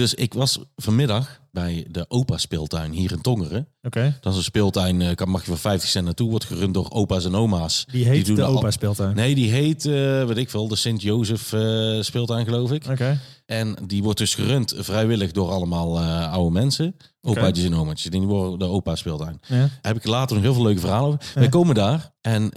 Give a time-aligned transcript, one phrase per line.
[0.00, 3.68] Dus ik was vanmiddag bij de opa speeltuin hier in Tongeren.
[3.82, 4.18] Oké.
[4.20, 6.30] Dat is een speeltuin, eh, kan mag je voor 50 cent naartoe.
[6.30, 7.84] Wordt gerund door opa's en oma's.
[7.92, 9.14] Die heet doen de opa speeltuin.
[9.14, 9.92] Nee, die heet, eh
[10.24, 12.86] weet ik veel, de Sint-Jozef eh, speeltuin geloof ik.
[12.90, 13.20] Oké.
[13.46, 16.96] En die wordt dus gerund vrijwillig door allemaal oude mensen.
[17.20, 18.10] Opaatjes en omaatjes.
[18.10, 19.40] Die worden de opa speeltuin.
[19.46, 19.56] Ja.
[19.56, 21.32] Daar heb ik later nog heel veel leuke verhalen over.
[21.34, 22.52] Wij komen daar en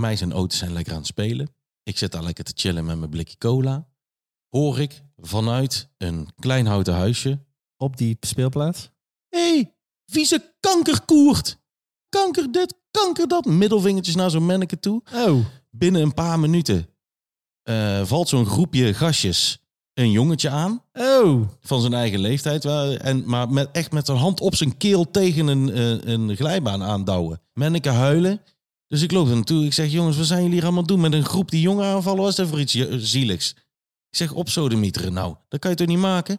[0.00, 1.48] mij zijn auto's zijn lekker aan het spelen.
[1.82, 3.86] Ik zit daar lekker te chillen met mijn blikje cola.
[4.48, 7.38] Hoor ik vanuit een klein houten huisje.
[7.76, 8.90] Op die speelplaats.
[9.28, 9.74] Hé, hey,
[10.06, 11.58] vieze kankerkoert.
[12.08, 13.44] Kanker dit, kanker dat.
[13.44, 15.02] Middelvingertjes naar zo'n manneke toe.
[15.14, 15.44] Oh.
[15.70, 16.88] Binnen een paar minuten
[17.62, 19.58] eh, valt zo'n groepje gastjes
[19.94, 20.82] een jongetje aan.
[20.92, 21.48] Oh.
[21.60, 22.64] van zijn eigen leeftijd.
[22.64, 26.82] En, maar met, echt met zijn hand op zijn keel tegen een, eh, een glijbaan
[26.82, 27.40] aandouwen.
[27.52, 28.40] Menneke huilen.
[28.86, 29.64] Dus ik loop er naartoe.
[29.64, 32.22] Ik zeg, jongens, wat zijn jullie hier allemaal doen met een groep die jongen aanvallen?
[32.22, 33.54] Was dat voor iets zieligs?
[34.10, 35.34] Ik zeg, op sodemieteren nou.
[35.48, 36.38] Dat kan je toch niet maken?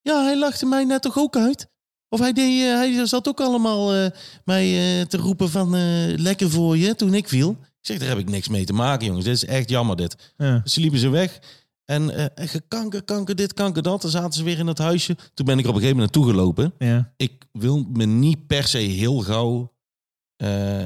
[0.00, 1.68] Ja, hij lachte mij net toch ook uit?
[2.08, 4.10] Of hij, deed, eh, hij zat ook allemaal eh,
[4.44, 5.76] mij eh, te roepen van
[6.16, 7.50] lekker voor je toen ik viel.
[7.50, 9.24] Ik zeg, daar heb ik niks mee te maken, jongens.
[9.24, 10.32] Dit is echt jammer, dit.
[10.36, 10.58] Ja.
[10.58, 11.38] Dus ze liepen ze weg.
[11.84, 12.32] En
[12.68, 14.02] kanker, kanker, dit, kanker, dat.
[14.02, 15.16] Dan zaten ze weer in het huisje.
[15.34, 16.72] Toen ben ik er op een gegeven moment naartoe gelopen.
[16.78, 17.12] Ja.
[17.16, 19.72] Ik wil me niet per se heel gauw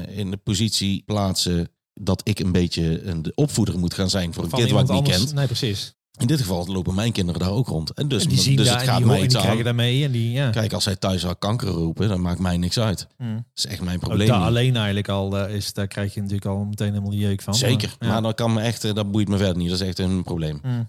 [0.07, 4.43] in de positie plaatsen dat ik een beetje een de opvoeder moet gaan zijn voor
[4.43, 5.33] een kind wat ik niet kent.
[5.33, 5.95] Nee, precies.
[6.19, 7.89] In dit geval lopen mijn kinderen daar ook rond.
[7.93, 9.63] En dus, En die zien dus daar het gaat die, mij iets aan.
[9.63, 10.03] daarmee.
[10.03, 10.49] En die, ja.
[10.49, 12.97] Kijk, als zij thuis al kanker roepen, dan maakt mij niks uit.
[12.97, 13.45] Dat Hmm.
[13.53, 14.27] is echt mijn Ook probleem.
[14.27, 17.55] daar alleen eigenlijk al is, daar krijg je natuurlijk al meteen helemaal jeuk van.
[17.55, 17.95] Zeker.
[17.99, 19.69] Maar, dat kan me echt, eh, dat boeit me verder niet.
[19.69, 20.59] Dat is echt een probleem.
[20.61, 20.87] Hmm.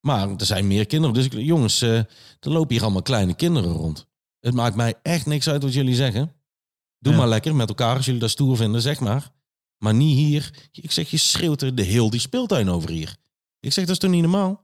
[0.00, 1.14] Maar er zijn meer kinderen.
[1.14, 2.06] Dus ik, jongens, eh, er
[2.40, 4.06] lopen hier allemaal kleine kinderen rond.
[4.40, 6.32] Het maakt mij echt niks uit wat jullie zeggen.
[6.98, 7.18] Doe Ja.
[7.18, 9.30] maar lekker met elkaar als jullie dat stoer vinden, zeg maar.
[9.78, 10.68] Maar niet hier.
[10.72, 13.16] Ik zeg, je schreeuwt er de heel die speeltuin over hier.
[13.60, 14.61] Ik zeg, dat is toch niet normaal?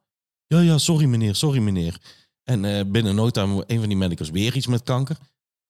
[0.49, 1.97] Ja, ja, sorry meneer, sorry meneer.
[2.45, 5.17] En eh, binnen no time, een van die medicus weer iets met kanker.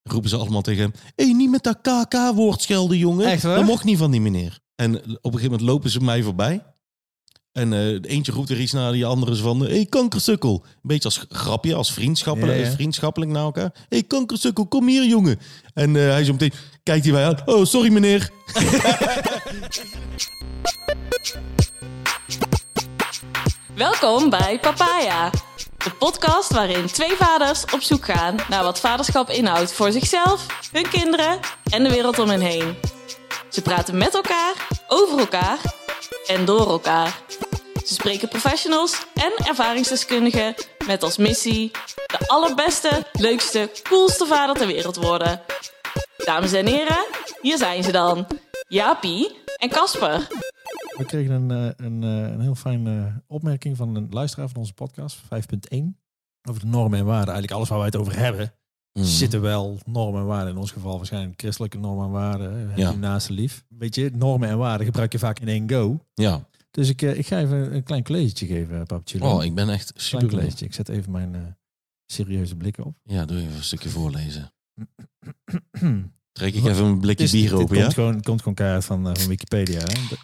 [0.02, 0.92] Dan roepen ze allemaal tegen hem.
[1.14, 3.26] Hé, hey, niet met dat KK-woord schelden, jongen.
[3.26, 3.42] Echt?
[3.42, 4.58] Dat mocht niet van die meneer.
[4.74, 6.62] En op een gegeven moment lopen ze mij voorbij.
[7.52, 9.60] En eh, de eentje roept er iets naar die andere is van...
[9.60, 10.62] Hé, hey, kankersukkel.
[10.64, 12.70] Een beetje als grapje, als vriendschappelijk, Ja, ja.
[12.70, 13.70] vriendschappelijk naar elkaar.
[13.74, 15.38] Hé, hey, kankersukkel, kom hier, jongen.
[15.74, 16.52] En eh, hij zo meteen
[16.82, 17.36] kijkt hij mij aan.
[17.44, 18.30] Oh, sorry, meneer.
[23.78, 25.30] Welkom bij Papaya,
[25.76, 30.88] de podcast waarin twee vaders op zoek gaan naar wat vaderschap inhoudt voor zichzelf, hun
[30.88, 31.40] kinderen
[31.70, 32.76] en de wereld om hen heen.
[33.48, 35.58] Ze praten met elkaar, over elkaar
[36.26, 37.18] en door elkaar.
[37.84, 40.54] Ze spreken professionals en ervaringsdeskundigen
[40.86, 41.70] met als missie
[42.06, 45.42] de allerbeste, leukste, coolste vader ter wereld worden.
[46.16, 47.04] Dames en heren,
[47.40, 48.26] hier zijn ze dan,
[48.68, 50.26] Jaapie en Casper.
[50.98, 54.72] We kregen een, eh, een, eh, een heel fijne opmerking van een luisteraar van onze
[54.72, 55.98] podcast, 5.1.
[56.48, 57.34] Over de normen en waarden.
[57.34, 58.52] Eigenlijk alles waar wij het over hebben.
[58.92, 59.04] Mhm.
[59.04, 60.52] Zitten wel normen en waarden.
[60.52, 62.72] In ons geval waarschijnlijk christelijke normen en waarden.
[62.76, 62.92] Ja.
[62.92, 63.64] naaste lief.
[63.68, 66.04] Weet je, normen en waarden gebruik je vaak in één go.
[66.14, 66.46] Ja.
[66.70, 69.22] Dus ik, eh, ik ga even een klein collegetje geven, papetje.
[69.22, 70.64] Oh, ik ben echt Klein super collegetje.
[70.66, 71.40] Ik zet even mijn eh,
[72.06, 72.96] serieuze blikken op.
[73.02, 74.52] Ja, doe even een stukje voorlezen.
[76.38, 77.90] Trek ik even een blikje Dit, bier open, komt, ja?
[77.90, 79.80] gewoon, komt gewoon keihard van, eh, van Wikipedia.
[79.80, 80.16] Hè?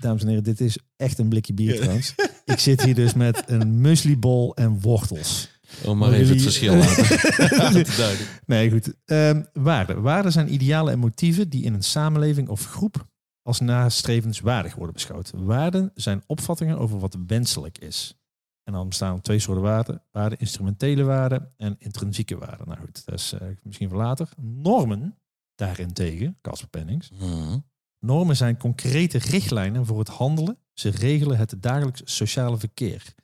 [0.00, 2.14] Dames en heren, dit is echt een blikje bier trouwens.
[2.44, 5.48] ik zit hier dus met een mueslibol en wortels.
[5.80, 8.16] Oh, maar Maar even het verschil laten.
[8.46, 8.94] Nee, goed.
[9.04, 10.02] Ehm, waarden.
[10.02, 13.08] Waarden zijn idealen en motieven die in een samenleving of groep
[13.42, 15.32] als nastrevenswaardig worden beschouwd.
[15.34, 18.18] Waarden zijn opvattingen over wat wenselijk is.
[18.64, 20.02] En dan bestaan er twee soorten waarden.
[20.10, 22.68] Waarden, instrumentele waarden en intrinsieke waarden.
[22.68, 24.28] Nou goed, dat is eh, misschien voor later.
[24.36, 25.18] Normen,
[25.60, 27.10] daarentegen, Casper Pennings.
[27.10, 27.58] Mhm.
[27.98, 30.58] Normen zijn concrete richtlijnen voor het handelen.
[30.74, 33.14] Ze regelen het dagelijks sociale verkeer.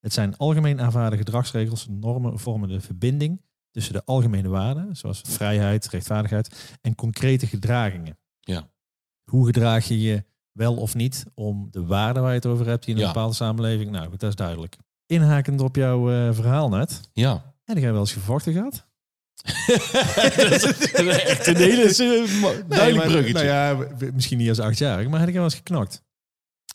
[0.00, 1.86] Het zijn algemeen aanvaarde gedragsregels.
[1.90, 8.18] Normen vormen de verbinding tussen de algemene waarden, zoals vrijheid, rechtvaardigheid, en concrete gedragingen.
[8.40, 8.68] Ja.
[9.30, 12.86] Hoe gedraag je je wel of niet om de waarden waar je het over hebt
[12.86, 13.06] in een Ja.
[13.06, 13.90] bepaalde samenleving?
[13.90, 14.76] Nou, goed, dat is duidelijk.
[15.06, 17.00] Inhakend op jouw eh, verhaal net.
[17.12, 17.54] Ja.
[17.64, 18.86] Heb jij wel eens gevochten gehad?
[20.36, 21.92] dat is echt een hele
[22.68, 23.32] duidelijk maar- bruggetje.
[23.32, 26.02] Nou ja, misschien niet als achtjarig, maar heb ik wel eens geknokt?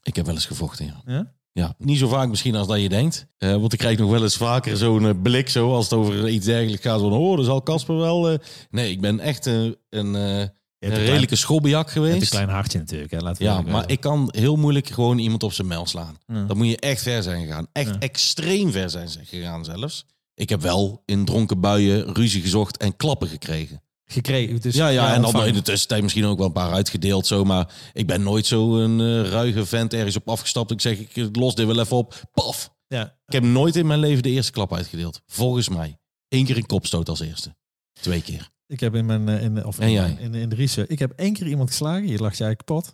[0.04, 1.02] Ik heb wel eens gevochten, ja.
[1.06, 1.34] Ja?
[1.52, 3.28] Ja, niet zo vaak misschien als dat je denkt.
[3.38, 6.30] Eh, want ik krijg nog wel eens vaker zo'n eh, blik zo als het over
[6.30, 7.00] iets dergelijks gaat.
[7.00, 8.30] Van, oh, dan zal Casper wel...
[8.30, 8.38] eh,
[8.70, 12.30] Nee, ik ben echt een, een, een redelijke schobbejak hebt een geweest.
[12.30, 13.12] klein hartje natuurlijk.
[13.12, 13.18] Hè?
[13.20, 16.18] Laten we Ja, maar ik kan heel moeilijk gewoon iemand op zijn mel slaan.
[16.28, 16.44] Ja.
[16.44, 17.68] Dan moet je echt ver zijn gegaan.
[17.72, 18.00] Echt Ja.
[18.00, 20.06] extreem ver zijn gegaan zelfs.
[20.36, 23.82] Ik heb wel in dronken buien ruzie gezocht en klappen gekregen.
[24.06, 24.62] gekregen.
[24.62, 27.44] Dus, ja, ja, en dan in de tussentijd misschien ook wel een paar uitgedeeld zo.
[27.44, 30.72] Maar ik ben nooit zo een eh, ruige vent ergens op afgestapt.
[30.72, 32.22] Ik zeg, ik los dit wel even op.
[32.34, 32.74] Paf!
[32.88, 33.04] Ja.
[33.26, 35.22] Ik heb nooit in mijn leven de eerste klap uitgedeeld.
[35.26, 35.98] Volgens mij.
[36.30, 37.56] Eén keer een kopstoot als eerste.
[38.02, 38.50] Twee keer.
[38.68, 40.18] Ik heb in mijn, eh, in, of En jij?
[40.20, 42.08] in, in de research, ik heb één keer iemand geslagen.
[42.08, 42.94] Je lacht jij kapot.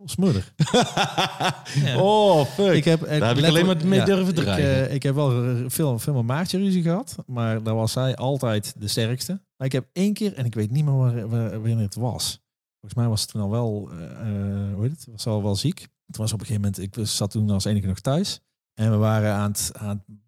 [0.00, 0.52] Ons moeder.
[1.96, 2.72] Oh, fuck.
[2.74, 4.88] Ik heb, Daar heb ik alleen maar mee durven ik, dreigen.
[4.88, 7.16] eh, ik heb wel r- veel, veel met Maartje ruzie gehad.
[7.26, 9.32] Maar daar was zij altijd de sterkste.
[9.56, 12.40] Maar ik heb één keer, en ik weet niet meer waar, waar, wanneer het was.
[12.80, 15.06] Volgens mij was het toen al wel, eh, eh, hoe heet het?
[15.10, 15.88] Was al wel ziek.
[16.06, 18.40] Het was op een gegeven moment, ik zat toen als enige nog thuis.
[18.74, 20.18] En we waren aan het, aan het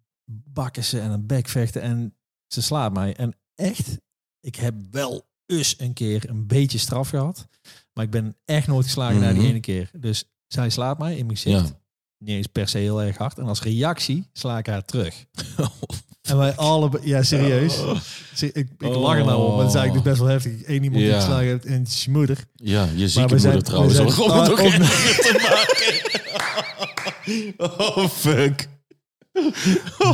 [0.53, 1.81] bakken en aan het bekvechten.
[1.81, 2.15] En
[2.47, 3.15] ze slaat mij.
[3.15, 3.97] En echt,
[4.39, 7.47] ik heb wel eens een keer een beetje straf gehad.
[7.93, 9.49] Maar ik ben echt nooit geslagen na die Mhm.
[9.49, 9.89] ene keer.
[9.99, 11.67] Dus zij slaat mij in mijn gezicht.
[11.67, 11.79] Ja.
[12.17, 13.37] Niet eens per se heel erg hard.
[13.37, 15.15] En als reactie sla ik haar terug.
[16.21, 17.75] En wij allebei, ja serieus.
[18.35, 20.67] Ze- Ik, ik lach er nou om, maar dat is eigenlijk dus best wel heftig.
[20.67, 21.19] Eén iemand die Ja.
[21.19, 22.37] geslagen heeft en het is je moeder.
[22.55, 23.97] Ja, je zieke zijn- moeder trouwens.
[23.97, 25.99] we zijn- om het ook te maken.
[27.95, 28.67] Oh, fuck.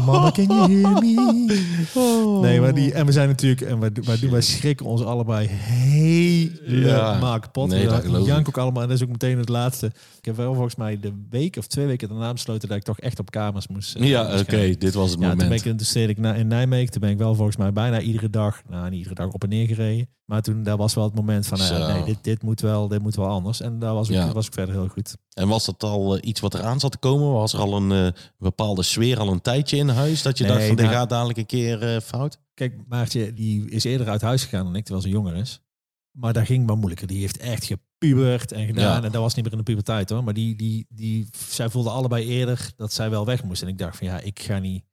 [0.06, 2.40] Mama, can you hear me?
[2.42, 7.40] Nee, maar die, en we zijn natuurlijk, en wij, wij, wij schrikken ons allebei helemaal
[7.40, 7.70] kapot.
[7.70, 8.48] Nee, we ik.
[8.48, 8.82] ook allemaal.
[8.82, 9.86] En dat is ook meteen het laatste.
[10.18, 13.00] Ik heb wel volgens mij de week of twee weken daarna besloten dat ik toch
[13.00, 13.96] echt op kamers moest.
[13.96, 15.66] eh, Ja, oké, dit was het Ja, toen ben moment.
[15.66, 16.92] ik in de steden ik na- in Nijmegen.
[16.92, 19.50] Toen ben ik wel volgens mij bijna iedere dag, nou niet iedere dag op en
[19.50, 20.08] neer gereden.
[20.26, 21.88] Maar toen daar was wel het moment van, ja, Zo.
[21.94, 23.62] nee, dit, dit, moet wel, dit moet wel anders.
[23.62, 24.32] En daar was ik, Ja.
[24.34, 25.16] was ik verder heel goed.
[25.34, 27.32] En was dat al eh, iets wat eraan zat te komen?
[27.32, 30.22] Was er al een eh, bepaalde sfeer al een tijdje in huis?
[30.22, 32.40] Dat je Nee, dacht van, dit nou- gaat dadelijk een keer eh, fout?
[32.54, 35.62] Kijk, Maartje die is eerder uit huis gegaan dan ik, terwijl ze jonger is.
[36.12, 37.08] Maar daar ging wel moeilijker.
[37.08, 38.84] Die heeft echt gepubert en gedaan.
[39.00, 39.04] Ja.
[39.04, 40.24] En dat was niet meer in de puberteit hoor.
[40.24, 43.62] Maar die, die, die, zij voelde allebei eerder dat zij wel weg moest.
[43.62, 44.84] En ik dacht van ja, ik ga niet,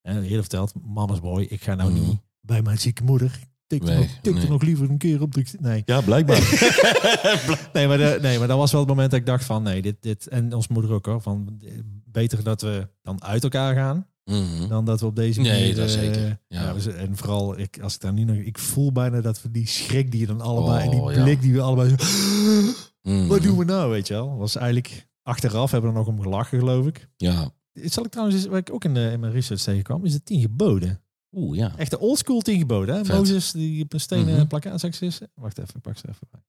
[0.00, 2.00] hè, eerder verteld, mama's boy, ik ga nou Mhm.
[2.00, 3.38] niet bij mijn zieke moeder.
[3.78, 4.48] Tik er, Weg, nog, nee.
[4.48, 5.34] nog liever een keer op.
[5.34, 5.82] de- Nee.
[5.84, 6.36] Ja, blijkbaar.
[7.72, 9.82] Nee, maar, de, nee, maar dat was wel het moment dat ik dacht van nee,
[9.82, 11.20] dit, dit en ons moeder ook hoor.
[11.20, 11.60] Van
[12.04, 14.68] beter dat we dan uit elkaar gaan Mhm.
[14.68, 16.38] dan dat we op deze Nee, dat eh, zeker.
[16.48, 16.74] Ja.
[16.96, 20.10] En vooral ik, als ik daar nu nog, ik voel bijna dat we die schrik
[20.10, 21.22] die je dan allebei, en die Oh, ja.
[21.22, 21.94] blik die we allebei, zo,
[23.12, 23.26] Mhm.
[23.26, 24.36] wat doen we nou, weet je wel?
[24.36, 27.08] Was eigenlijk achteraf hebben we er nog om gelachen, geloof ik.
[27.16, 27.50] Ja.
[27.72, 30.22] Het zal ik trouwens, wat ik ook in, de, in mijn research tegenkwam, is de
[30.22, 31.02] tien geboden.
[31.32, 31.72] Oeh, ja.
[31.76, 32.94] Echt de oldschool tien geboden.
[32.94, 33.04] Hè?
[33.04, 33.16] Vet.
[33.16, 34.46] Mozes die op een stenen Mhm.
[34.46, 35.20] plakkaat is.
[35.34, 36.40] Wacht even, ik pak ze even bij.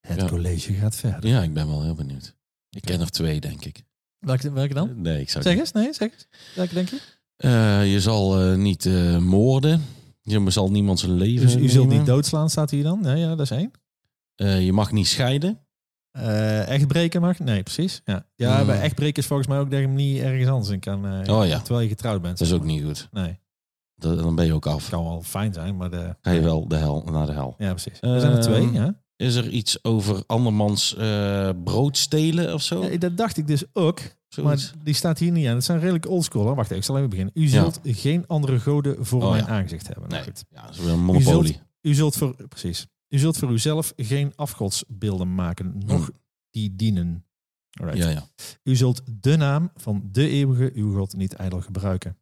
[0.00, 0.26] Het Ja.
[0.28, 1.30] college gaat verder.
[1.30, 2.34] Ja, ik ben wel heel benieuwd.
[2.70, 3.82] Ik ken er twee, denk ik.
[4.18, 5.00] Welke, welke dan?
[5.00, 6.26] Nee, ik zou Zeg eens, nee, zeg eens.
[6.54, 7.00] Welke denk je?
[7.36, 9.82] Eh, je zal eh, niet eh, moorden.
[10.22, 13.00] Je zal niemand zijn leven Dus u zult niet doodslaan, staat hier dan?
[13.00, 13.70] Nee, ja, dat is één.
[14.34, 15.58] Eh, je mag niet scheiden.
[16.10, 17.38] Eh echt breken mag?
[17.38, 18.00] Nee, precies.
[18.04, 18.66] Ja, ja Hmm.
[18.66, 21.06] bij echt breken is volgens mij ook dat je hem niet ergens anders in kan.
[21.06, 21.58] eh, Oh ja.
[21.58, 22.38] Terwijl je getrouwd bent.
[22.38, 23.08] Dat is ook niet goed.
[23.12, 23.38] Nee,
[24.02, 24.88] Dat- dan ben je ook af.
[24.88, 26.16] kan wel fijn zijn, maar de...
[26.20, 27.54] Ga je wel de hel, naar de hel.
[27.58, 27.98] Ja, precies.
[28.00, 29.00] Er zijn er twee, Ehm, ja.
[29.16, 32.84] Is er iets over andermans eh, brood stelen of zo?
[32.84, 32.96] ja.
[32.98, 34.72] Dat dacht ik dus ook, Zoiets?
[34.72, 35.54] maar die staat hier niet aan.
[35.54, 36.44] Het zijn redelijk oldschool.
[36.54, 37.34] Wacht even, ik zal even beginnen.
[37.36, 39.48] U zult geen andere goden voor Oh, mijn ja.
[39.50, 40.08] aangezicht hebben.
[40.08, 40.44] Nou, nee, goed.
[40.50, 41.60] ja, dat is weer een monopolie.
[41.82, 42.86] U zult voor, precies.
[43.08, 46.14] U zult voor uzelf geen afgodsbeelden maken, nog Hmm.
[46.50, 47.24] die dienen.
[47.80, 48.02] Alright.
[48.02, 48.22] Ja, ja.
[48.62, 52.16] U zult de naam van de eeuwige uw God niet ijdel gebruiken.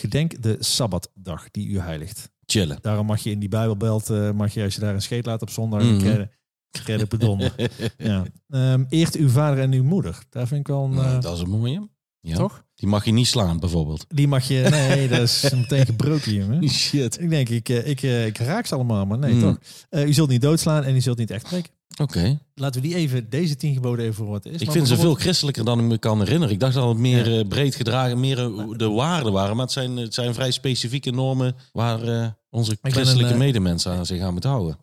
[0.00, 2.30] Gedenk de Sabbatdag die u heiligt.
[2.46, 2.78] Chillen.
[2.80, 5.42] Daarom mag je in die Bijbelbelt, eh, mag je als je daar een scheet laat
[5.42, 7.06] op zondag, mm -hmm.
[7.08, 7.54] pedonder.
[7.98, 8.24] ja.
[8.48, 10.18] Ehm, eert uw vader en uw moeder.
[10.30, 11.88] Daar vind ik wel een, Nou, eh, dat is een mooie.
[12.20, 12.36] Ja.
[12.36, 12.64] toch?
[12.74, 14.04] Die mag je niet slaan, bijvoorbeeld.
[14.08, 16.68] Die mag je, nee, dat is meteen gebroken.
[16.68, 17.20] Shit.
[17.20, 19.40] Ik denk, ik, eh, ik, eh, ik raak ze allemaal, maar nee, Mm.
[19.40, 19.58] toch?
[19.90, 21.72] U zult niet doodslaan en u zult niet echt breken.
[22.00, 22.38] Oké.
[22.54, 24.60] Laten we die even, deze tien geboden even voor wat is.
[24.60, 26.54] Ik Maar vind ze veel christelijker dan ik me kan herinneren.
[26.54, 27.38] Ik dacht dat het meer Ja.
[27.40, 29.56] eh, breed gedragen, meer eh, de waarden waren.
[29.56, 34.06] Maar het zijn, het zijn vrij specifieke normen waar eh, onze christelijke een, medemensen aan
[34.06, 34.78] zich aan moeten houden.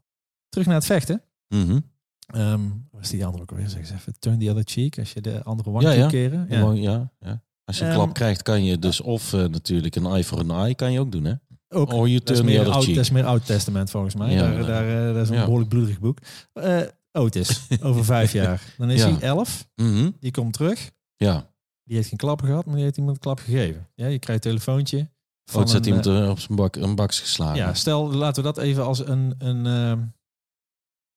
[0.49, 1.21] Terug naar het vechten.
[1.47, 3.69] Ehm wat is die andere ook alweer?
[3.69, 4.13] Zeg eens even.
[4.19, 4.99] Turn the other cheek.
[4.99, 6.01] Als je de andere wang Ja, ja.
[6.01, 6.45] toekeren.
[6.49, 6.71] Ja.
[6.71, 7.41] Ja, ja.
[7.65, 10.51] Als je een Ehm, klap krijgt, kan je dus of natuurlijk een eye voor een
[10.51, 11.33] eye kan je ook doen, hè?
[11.73, 11.89] Ook.
[12.25, 14.31] Dat is, meer oud, dat is meer Oud Testament volgens mij.
[14.31, 14.65] Ja, daar, nee.
[14.65, 16.17] daar, eh, dat is een behoorlijk bloederig boek.
[16.53, 18.61] Eh Otis, over vijf jaar.
[18.77, 19.67] Dan is hij elf.
[19.75, 20.09] Mhm.
[20.19, 20.91] Die komt terug.
[21.15, 21.51] Ja.
[21.83, 23.87] Die heeft geen klappen gehad, maar die heeft iemand een klap gegeven.
[23.95, 24.97] Ja, je krijgt een telefoontje.
[24.97, 27.55] Van Van zet iemand eh, op zijn bak, een baks geslagen.
[27.57, 29.35] ja, stel, laten we dat even als een...
[29.37, 29.99] een ehm,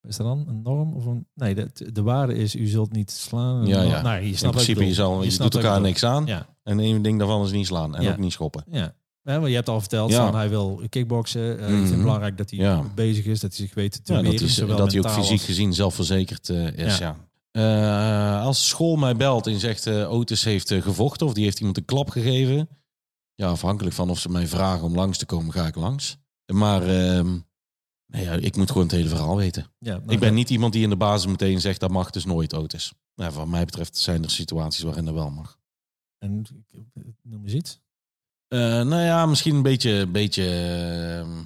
[0.07, 0.45] is dat dan?
[0.47, 0.93] Een norm?
[0.93, 3.65] Of een, nee, de, de waarde is, u zult niet slaan.
[3.65, 4.01] Ja, ja.
[4.01, 6.25] Nou, je In snapt ik principe, je, zal, je, doet elkaar niks aan.
[6.25, 7.95] Ja, En één ding daarvan is niet slaan.
[7.95, 8.11] En Ja.
[8.11, 8.63] ook niet schoppen.
[8.71, 8.95] ja.
[9.27, 10.25] Ja, maar je hebt al verteld, Ja.
[10.25, 11.41] van, hij wil kickboksen.
[11.41, 11.91] Eh, Ik vind Mhm.
[11.91, 12.83] het belangrijk dat hij Ja.
[12.95, 15.43] bezig is, dat hij zich weet te Ja, dat, is, dat hij ook fysiek als-
[15.45, 16.97] gezien zelfverzekerd eh, is.
[16.97, 17.17] Ja.
[17.51, 21.85] Eh, als school mij belt en zegt Otis heeft gevochten of die heeft iemand een
[21.85, 22.69] klap gegeven.
[23.35, 26.17] Ja, afhankelijk van of ze mij vragen om langs te komen, ga ik langs.
[26.53, 26.81] Maar
[28.07, 29.65] nee, ja, ik moet gewoon het hele verhaal weten.
[29.79, 32.53] Nou, ik ben niet iemand die in de basis meteen zegt dat mag dus nooit
[32.55, 32.91] Otis.
[33.15, 35.57] Nou, wat mij betreft zijn er situaties waarin dat wel mag.
[36.19, 36.43] En
[37.23, 37.79] noem eens iets.
[38.47, 40.45] Eh, nou ja, misschien een beetje, beetje,
[41.19, 41.43] ehm,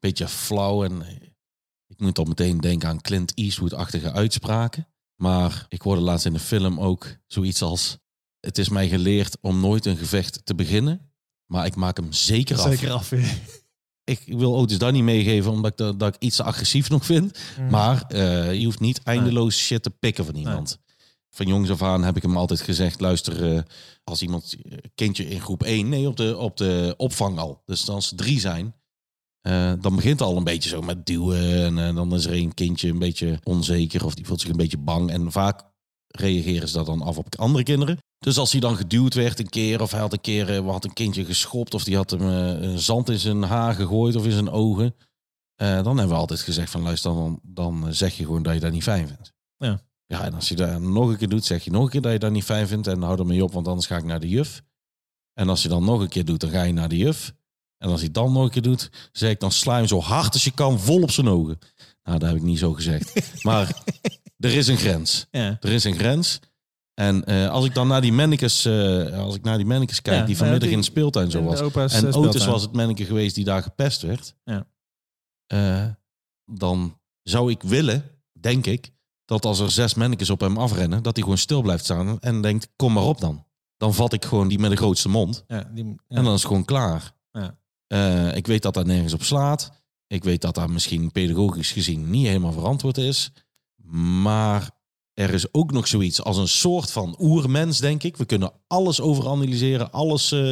[0.00, 0.84] beetje flauw.
[0.84, 1.14] En eh,
[1.86, 4.88] ik moet al meteen denken aan Clint Eastwood-achtige uitspraken.
[5.16, 7.98] Maar ik hoorde laatst in de film ook zoiets als...
[8.40, 11.12] Het is mij geleerd om nooit een gevecht te beginnen.
[11.46, 12.68] Maar ik maak hem zeker af.
[12.68, 13.12] Zeker af.
[14.04, 17.04] Ik wil Otis dat niet meegeven, omdat ik, dat, dat ik iets te agressief nog
[17.04, 17.38] vind.
[17.58, 17.70] Mm.
[17.70, 20.78] Maar eh, je hoeft niet eindeloos shit te pikken van iemand.
[21.38, 23.62] Van jongs af aan heb ik hem altijd gezegd: luister, eh,
[24.04, 27.62] als iemand eh, kindje in groep 1, nee, op de, op de opvang al.
[27.64, 28.74] Dus als ze drie zijn,
[29.40, 31.78] eh, dan begint het al een beetje zo met duwen.
[31.78, 34.78] En dan is er een kindje een beetje onzeker of die voelt zich een beetje
[34.78, 35.10] bang.
[35.10, 35.62] En vaak
[36.06, 37.98] reageren ze dat dan af op andere kinderen.
[38.18, 40.92] Dus als hij dan geduwd werd een keer, of hij had een keer had een
[40.92, 44.50] kindje geschopt, of die had hem een zand in zijn haar gegooid of in zijn
[44.50, 44.94] ogen.
[45.56, 48.72] dan hebben we altijd gezegd van luister, dan, dan zeg je gewoon dat je dat
[48.72, 49.32] niet fijn vindt.
[49.56, 49.87] Ja.
[50.08, 52.12] Ja, en als je dat nog een keer doet, zeg je nog een keer dat
[52.12, 54.28] je dat niet fijn vindt en hou ermee op, want anders ga ik naar de
[54.28, 54.62] juf.
[55.34, 57.34] En als je dan nog een keer doet, dan ga je naar de juf.
[57.78, 60.32] En als hij dan nog een keer doet, zeg ik dan sla hem zo hard
[60.32, 61.58] als je kan, vol op zijn ogen.
[62.02, 63.42] Nou, dat heb ik niet zo gezegd.
[63.44, 63.82] Maar
[64.38, 65.26] er is een grens.
[65.30, 65.56] Ja.
[65.60, 66.40] Er is een grens.
[66.94, 70.18] En eh, als ik dan naar die mannekes, eh, als ik naar die mannekes kijk,
[70.18, 71.60] Ja, die vanmiddag nou ja, in de speeltuin zo was.
[71.60, 74.34] opa's, En eh, Otis was het manneke geweest die daar gepest werd.
[74.44, 74.66] Ja.
[76.44, 78.04] Dan zou ik willen,
[78.40, 78.90] denk ik,
[79.28, 82.42] dat als er zes mannekes op hem afrennen, dat hij gewoon stil blijft staan en
[82.42, 83.44] denkt, kom maar op dan.
[83.76, 85.44] Dan vat ik gewoon die met de grootste mond.
[85.46, 85.94] Ja, die, ja.
[86.08, 87.12] En dan is het gewoon klaar.
[87.32, 87.58] Ja.
[87.86, 89.72] Eh, ik weet dat dat nergens op slaat.
[90.06, 93.32] Ik weet dat dat misschien pedagogisch gezien niet helemaal verantwoord is.
[94.22, 94.70] Maar
[95.14, 98.16] er is ook nog zoiets als een soort van oermens, denk ik.
[98.16, 100.50] We kunnen alles overanalyseren, alles eh,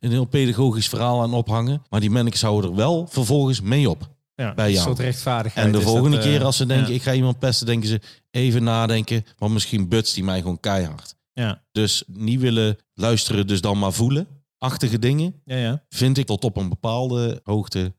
[0.00, 1.82] een heel pedagogisch verhaal aan ophangen.
[1.90, 4.16] Maar die mannetjes houden er wel vervolgens mee op.
[4.42, 5.66] ja, bij een soort rechtvaardigheid.
[5.66, 6.94] En de dat, volgende eh, keer als ze denken, ja.
[6.94, 9.24] ik ga iemand pesten, denken ze even nadenken.
[9.36, 11.16] Want misschien butst die mij gewoon keihard.
[11.32, 14.26] Ja, Dus niet willen luisteren, dus dan maar voelen.
[14.58, 15.84] Achtige dingen ja, ja.
[15.88, 17.94] vind ik tot op een bepaalde hoogte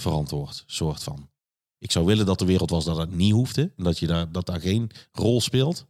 [0.00, 1.30] verantwoord, soort van.
[1.78, 4.32] Ik zou willen dat de wereld was dat het niet hoefde, en dat je daar,
[4.32, 5.86] dat daar geen rol speelt.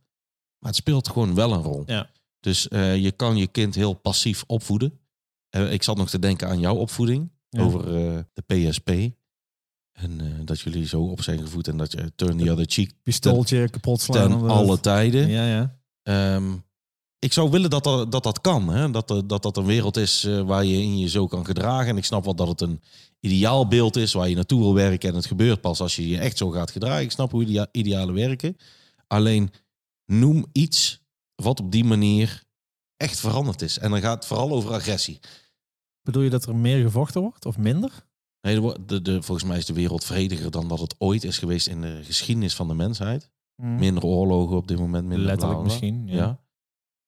[0.59, 1.83] Maar het speelt gewoon wel een rol.
[1.87, 2.11] Ja.
[2.41, 4.99] Dus eh, je kan je kind heel passief opvoeden.
[5.49, 7.63] Eh, ik zat nog te denken aan jouw opvoeding Ja.
[7.63, 8.91] over eh, de PSP.
[9.95, 12.93] En eh, dat jullie zo op zijn gevoed en dat je turn the other cheek
[13.03, 14.29] Pistooltje kapot slaan.
[14.29, 15.29] ten alle tijden.
[15.29, 15.79] Ja, ja.
[16.03, 16.53] Ehm,
[17.19, 18.69] ik zou willen dat dat, dat, dat kan.
[18.69, 18.91] Hè?
[18.91, 21.89] Dat, eh, dat dat een wereld is eh, waar je in je zo kan gedragen.
[21.89, 22.83] En ik snap wel dat het een
[23.21, 25.09] ideaalbeeld is waar je naartoe wil werken.
[25.09, 27.03] En het gebeurt pas als je je echt zo gaat gedragen.
[27.03, 28.57] Ik snap hoe idea idealen werken.
[29.07, 29.51] Alleen
[30.07, 31.03] noem iets
[31.35, 32.43] wat op die manier
[32.97, 33.79] echt veranderd is.
[33.79, 35.21] En dan gaat het vooral over agressie.
[36.03, 38.04] Bedoel je dat er meer gevochten wordt of minder?
[38.45, 41.39] Nee, de, de, de, volgens mij is de wereld vrediger dan dat het ooit is
[41.39, 43.31] geweest in de geschiedenis van de mensheid.
[43.57, 45.07] Minder oorlogen op dit moment.
[45.07, 45.27] Minder.
[45.27, 45.89] Letterlijk bla, bla, bla.
[45.91, 46.07] misschien.
[46.17, 46.25] Ja.
[46.25, 46.41] Ja.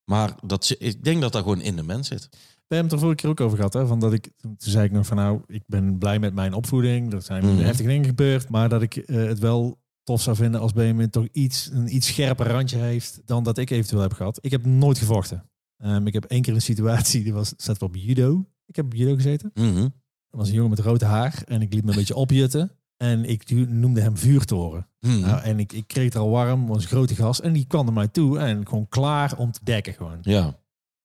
[0.04, 2.28] Maar dat, ik denk dat dat gewoon in de mens zit.
[2.30, 3.72] We hebben het er vorige keer ook over gehad.
[3.72, 3.86] Hè?
[3.86, 7.12] Van dat ik, toen zei ik nog van nou, ik ben blij met mijn opvoeding.
[7.12, 7.56] Er zijn Mhm.
[7.64, 8.48] heftige dingen gebeurd.
[8.48, 12.06] Maar dat ik eh, het wel tof zou vinden als Benjamin toch iets, een iets
[12.06, 14.38] scherper randje heeft dan dat ik eventueel heb gehad.
[14.40, 15.50] Ik heb nooit gevochten.
[15.76, 18.46] Ehm, ik heb één keer een situatie, die was, we op judo.
[18.66, 19.50] Ik heb judo gezeten.
[19.54, 19.88] Mhm.
[20.36, 22.70] Er was een jongen met rood haar en ik liet me een beetje opjutten.
[22.96, 24.88] En ik noemde hem vuurtoren.
[25.00, 25.20] Mhm.
[25.20, 27.40] Nou, en ik, ik kreeg er al warm, was een grote gast.
[27.40, 30.18] En die kwam naar mij toe en gewoon klaar om te dekken gewoon.
[30.22, 30.58] Ja.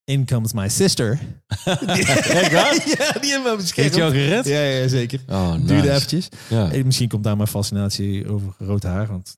[0.03, 1.19] In comes my sister.
[1.65, 2.73] Waar?
[2.97, 3.95] ja, die hebben me Heeft beschermd.
[3.95, 4.45] jou gered?
[4.45, 5.21] Ja, ja, zeker.
[5.27, 5.89] Oh, Duurde nice.
[5.91, 6.29] eventjes.
[6.49, 6.83] Ja.
[6.83, 9.07] Misschien komt daar mijn fascinatie over rood haar.
[9.07, 9.37] Want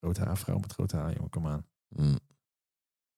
[0.00, 1.66] rood haar, vrouw met rood haar, jongen, kom aan.
[1.88, 2.18] Mm,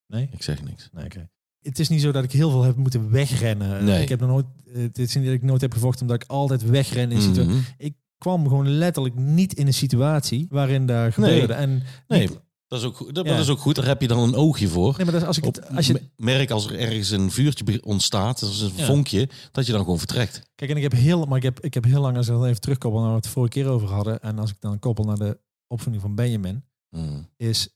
[0.06, 0.28] Nee?
[0.32, 0.88] ik zeg niks.
[0.92, 1.28] Nee, oké.
[1.62, 3.84] Het is niet zo dat ik heel veel heb moeten wegrennen.
[3.84, 4.02] Nee.
[4.02, 6.62] Ik heb nog nooit, het is niet dat ik nooit heb gevochten omdat ik altijd
[6.62, 7.52] wegren in situaties.
[7.54, 7.62] Mhm.
[7.78, 11.52] Ik kwam gewoon letterlijk niet in een situatie waarin daar gebeurde.
[11.52, 13.14] En Nee, niet- dat is, ook, goed.
[13.14, 13.38] dat, Ja.
[13.38, 13.74] is ook goed.
[13.74, 14.94] Daar heb je dan een oogje voor.
[14.96, 17.30] nee, maar dat is als ik het, als je, me- merk als er ergens een
[17.30, 18.84] vuurtje ontstaat, dat is een Ja.
[18.84, 20.42] vonkje, dat je dan gewoon vertrekt.
[20.54, 22.44] Kijk, en ik heb heel, maar ik heb, ik heb heel lang, als we dan
[22.44, 24.20] even terugkoppelen naar wat we het vorige keer over hadden.
[24.20, 27.68] En als ik dan koppel naar de opvoeding van Benjamin, Mm, is,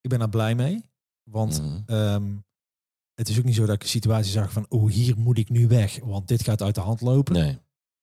[0.00, 0.82] ik ben daar blij mee.
[1.30, 2.22] Want mm, ehm,
[3.20, 5.48] het is ook niet zo dat ik een situatie zag van, oh, hier moet ik
[5.48, 7.34] nu weg, want dit gaat uit de hand lopen.
[7.34, 7.58] nee.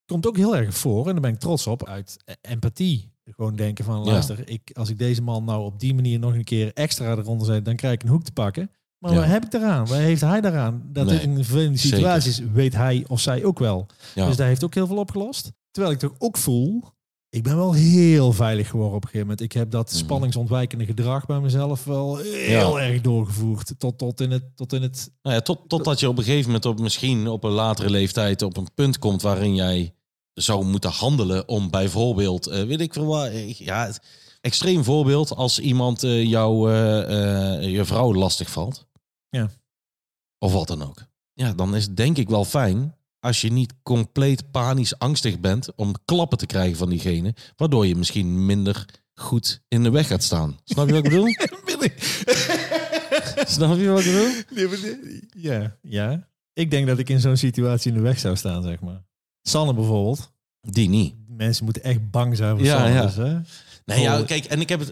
[0.05, 3.11] Komt ook heel erg voor, en daar ben ik trots op, uit eh, empathie.
[3.25, 4.11] Gewoon denken van, Ja.
[4.11, 7.47] luister, ik, als ik deze man nou op die manier nog een keer extra eronder
[7.47, 8.71] zet, dan krijg ik een hoek te pakken.
[8.97, 9.17] Maar Ja.
[9.19, 9.85] wat heb ik daaraan?
[9.85, 10.81] Wat heeft hij daaraan?
[10.91, 11.97] Dat Nee, dit in vervelende zeker.
[11.97, 13.85] situaties weet hij of zij ook wel.
[14.15, 14.27] Ja.
[14.27, 15.51] Dus daar heeft ook heel veel opgelost.
[15.71, 16.83] Terwijl ik toch ook voel,
[17.29, 19.41] ik ben wel heel veilig geworden op een gegeven moment.
[19.45, 19.97] Ik heb dat Mhm.
[19.97, 22.85] spanningsontwijkende gedrag bij mezelf wel heel Ja.
[22.87, 23.73] erg doorgevoerd.
[23.77, 25.11] Tot, tot, in het, tot in het...
[25.21, 28.41] Nou ja, tot, totdat je op een gegeven moment op, misschien op een latere leeftijd
[28.41, 29.93] op een punt komt waarin jij
[30.33, 33.91] zou moeten handelen om bijvoorbeeld, eh, weet ik veel wat, eh, ja,
[34.41, 36.71] extreem voorbeeld, als iemand eh, jou,
[37.61, 38.87] je vrouw lastig valt.
[39.29, 39.49] Ja.
[40.39, 41.05] Of wat dan ook.
[41.33, 42.95] ja, dan is het denk ik wel fijn
[43.27, 47.95] als je niet compleet panisch angstig bent om klappen te krijgen van diegene, waardoor je
[47.95, 50.57] misschien minder goed in de weg gaat staan.
[50.63, 51.25] Snap je wat ik bedoel?
[53.55, 54.05] Snap je wat ik
[54.69, 54.95] bedoel?
[55.37, 56.27] Ja, ja.
[56.53, 59.03] Ik denk dat ik in zo'n situatie in de weg zou staan, zeg maar.
[59.41, 60.31] Sanne bijvoorbeeld.
[60.61, 61.15] Die niet.
[61.27, 62.93] Mensen moeten echt bang zijn voor Ja, Sanne.
[62.93, 63.01] ja.
[63.05, 63.37] Dus, hè?
[63.85, 64.91] Nee, ja, kijk, en ik heb het,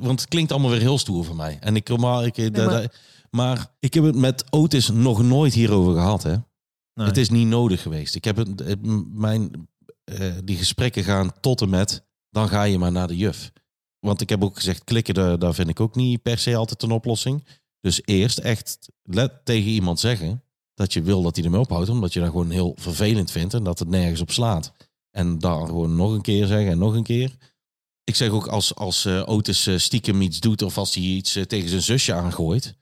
[0.00, 1.56] want het klinkt allemaal weer heel stoer voor mij.
[1.60, 2.92] En ik, maar, ik, maar-
[3.30, 6.34] maar ik heb het met Otis nog nooit hierover gehad, hè?
[7.06, 8.14] Het is niet nodig geweest.
[8.14, 8.46] Ik heb
[9.12, 9.68] mijn,
[10.04, 13.52] eh, die gesprekken gaan tot en met, dan ga je maar naar de juf.
[13.98, 16.90] Want ik heb ook gezegd, klikken, daar, vind ik ook niet per se altijd een
[16.90, 17.46] oplossing.
[17.80, 20.42] Dus eerst echt let tegen iemand zeggen
[20.74, 23.62] dat je wil dat hij ermee ophoudt, omdat je dat gewoon heel vervelend vindt en
[23.62, 24.72] dat het nergens op slaat.
[25.10, 27.36] En dan gewoon nog een keer zeggen en nog een keer.
[28.04, 31.38] Ik zeg ook als, als eh, Otis eh, stiekem iets doet of als hij iets
[31.46, 32.78] tegen zijn zusje aangooit.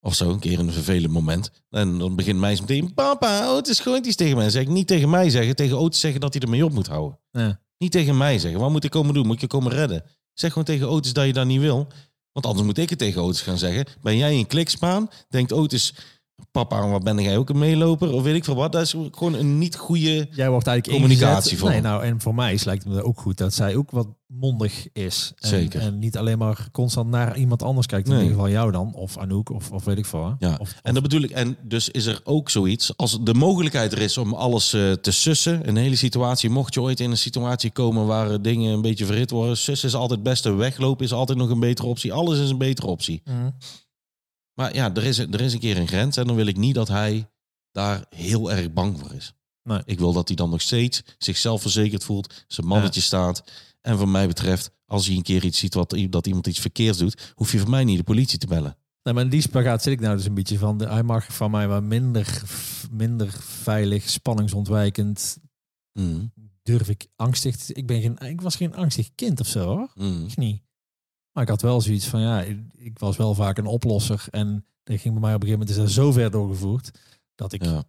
[0.00, 1.50] Of zo, een keer in een vervelend moment.
[1.70, 4.50] En dan begint meisje meteen, papa, Otis gooit iets tegen mij.
[4.50, 7.18] Zeg ik niet tegen mij zeggen, tegen Otis zeggen dat hij ermee op moet houden.
[7.30, 7.60] Ja.
[7.78, 9.26] Niet tegen mij zeggen, wat moet ik komen doen?
[9.26, 10.04] Moet ik je komen redden?
[10.32, 11.86] Zeg gewoon tegen Otis dat je dat niet wil.
[12.32, 13.86] Want anders moet ik het tegen Otis gaan zeggen.
[14.00, 15.10] Ben jij een klikspaan?
[15.28, 15.94] Denkt Otis,
[16.50, 18.12] papa, wat ben jij ook een meeloper?
[18.12, 18.72] Of weet ik veel wat.
[18.72, 20.28] Dat is gewoon een niet goede...
[20.30, 23.20] Jij wordt eigenlijk Communicatie van Nee, nou, en voor mij is- lijkt het me ook
[23.20, 25.32] goed dat zij ook wat mondig is.
[25.38, 25.80] En, Zeker.
[25.80, 28.06] En niet alleen maar constant naar iemand anders kijkt.
[28.08, 28.22] In Nee.
[28.22, 28.94] ieder geval jou dan.
[28.94, 29.50] Of Anouk.
[29.50, 30.24] Of, of weet ik veel.
[30.38, 30.46] hè.
[30.48, 31.30] Ja, Of, en dat bedoel ik.
[31.30, 32.96] En dus is er ook zoiets.
[32.96, 35.68] Als de mogelijkheid er is om alles eh, te sussen.
[35.68, 36.50] Een hele situatie.
[36.50, 39.56] Mocht je ooit in een situatie komen waar dingen een beetje verhit worden.
[39.56, 40.52] Sussen is altijd het beste.
[40.54, 42.12] Weglopen is altijd nog een betere optie.
[42.12, 43.22] Alles is een betere optie.
[43.24, 43.50] Mhm.
[44.58, 46.16] Maar ja, er is, er is een keer een grens.
[46.16, 47.30] En dan wil ik niet dat hij
[47.72, 49.32] daar heel erg bang voor is.
[49.62, 49.82] Nee.
[49.84, 52.44] Ik wil dat hij dan nog steeds zichzelf verzekerd voelt.
[52.46, 53.42] Zijn mannetje staat.
[53.80, 56.98] En voor mij betreft, als hij een keer iets ziet wat, dat iemand iets verkeerds
[56.98, 57.32] doet.
[57.34, 58.76] Hoef je voor mij niet de politie te bellen.
[59.02, 60.78] Nee, maar in die spagaat zit ik nou dus een beetje van.
[60.78, 62.42] De, hij mag van mij wat minder,
[62.90, 65.38] minder veilig, spanningsontwijkend.
[65.92, 66.32] Mm.
[66.62, 67.72] Durf ik angstig.
[67.72, 69.92] Ik, ben geen, ik was geen angstig kind of zo hoor.
[69.94, 70.24] Mm.
[70.26, 70.62] Echt niet.
[71.38, 74.24] Maar ik had wel zoiets van ja, ik, ik was wel vaak een oplosser.
[74.30, 76.90] En dat ging bij mij op een gegeven moment is dat zo ver doorgevoerd.
[77.34, 77.84] Dat ik Ja.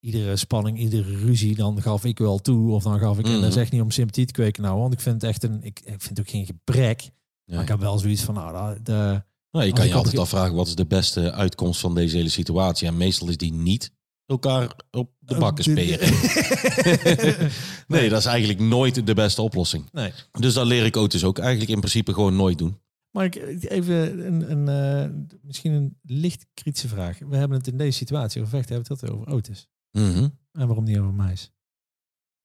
[0.00, 2.70] iedere spanning, iedere ruzie, dan gaf ik wel toe.
[2.72, 3.40] Of dan gaf ik, en Mhm.
[3.40, 4.78] dat is echt niet om sympathie te kweken nou.
[4.78, 7.10] Want ik vind het echt een, ik, ik vind het ook geen gebrek.
[7.44, 7.62] Maar Ja.
[7.62, 10.66] ik heb wel zoiets van nou, dat- de, Nou, je kan je altijd afvragen wat
[10.66, 12.86] is de beste uitkomst van deze hele situatie.
[12.88, 13.92] En meestal is die niet
[14.28, 15.98] elkaar op de bakken spelen.
[17.98, 19.88] nee, dat is eigenlijk nooit de beste oplossing.
[19.92, 20.12] nee.
[20.38, 22.78] Dus dat leer ik ook dus ook eigenlijk in principe gewoon nooit doen.
[23.10, 27.18] Maar ik, even een, een eh, misschien een licht kritische vraag.
[27.18, 29.68] We hebben het in deze situatie over vechten, hebben we het over Otis.
[29.90, 30.28] Mhm.
[30.52, 31.50] En waarom niet over meis?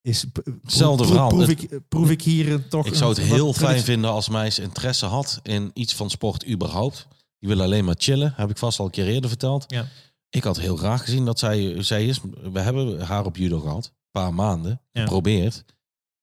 [0.01, 0.25] Is,
[0.61, 1.29] Hetzelfde verhaal.
[1.29, 2.85] Proef ik, proef ik hier toch...
[2.85, 7.07] Ik zou het heel fijn vinden als meis interesse had in iets van sport überhaupt.
[7.39, 9.63] Die wil alleen maar chillen, heb ik vast al een keer eerder verteld.
[9.67, 9.87] Ja.
[10.35, 12.19] Ik had heel graag gezien dat zij, zij is.
[12.53, 13.91] We hebben haar op judo gehad, een
[14.21, 15.01] paar maanden, Ja.
[15.01, 15.65] geprobeerd.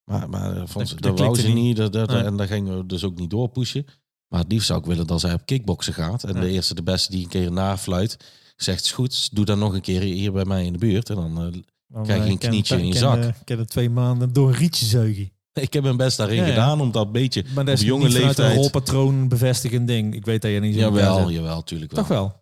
[0.05, 1.55] Maar, maar vond Dat- ze, dat dat wou ze niet.
[1.55, 1.77] niet.
[1.77, 2.11] Dat, dat.
[2.11, 3.85] En daar gingen we dus ook niet doorpushen.
[4.29, 6.25] Maar het liefst zou ik willen dat zij op kickboksen gaat.
[6.25, 6.40] En Ja.
[6.40, 8.16] de eerste, de beste die een keer nafluit,
[8.57, 11.11] zegt is goed, doe dan nog een keer hier bij mij in de buurt.
[11.11, 13.23] En dan, eh, Dan, krijg je eh, een ken- knietje in je ken- zak.
[13.23, 15.31] eh, ken het twee maanden door een rietje zeugen.
[15.53, 16.49] ik heb mijn best daarin Ja, ja.
[16.49, 18.62] gedaan om dat beetje Maar dat is op jonge niet vanuit een leeftijd.
[18.62, 20.14] rolpatroon bevestigend ding.
[20.14, 22.01] Ik weet dat je niet zo Jawel, jawel, tuurlijk wel.
[22.01, 22.39] Toch wel?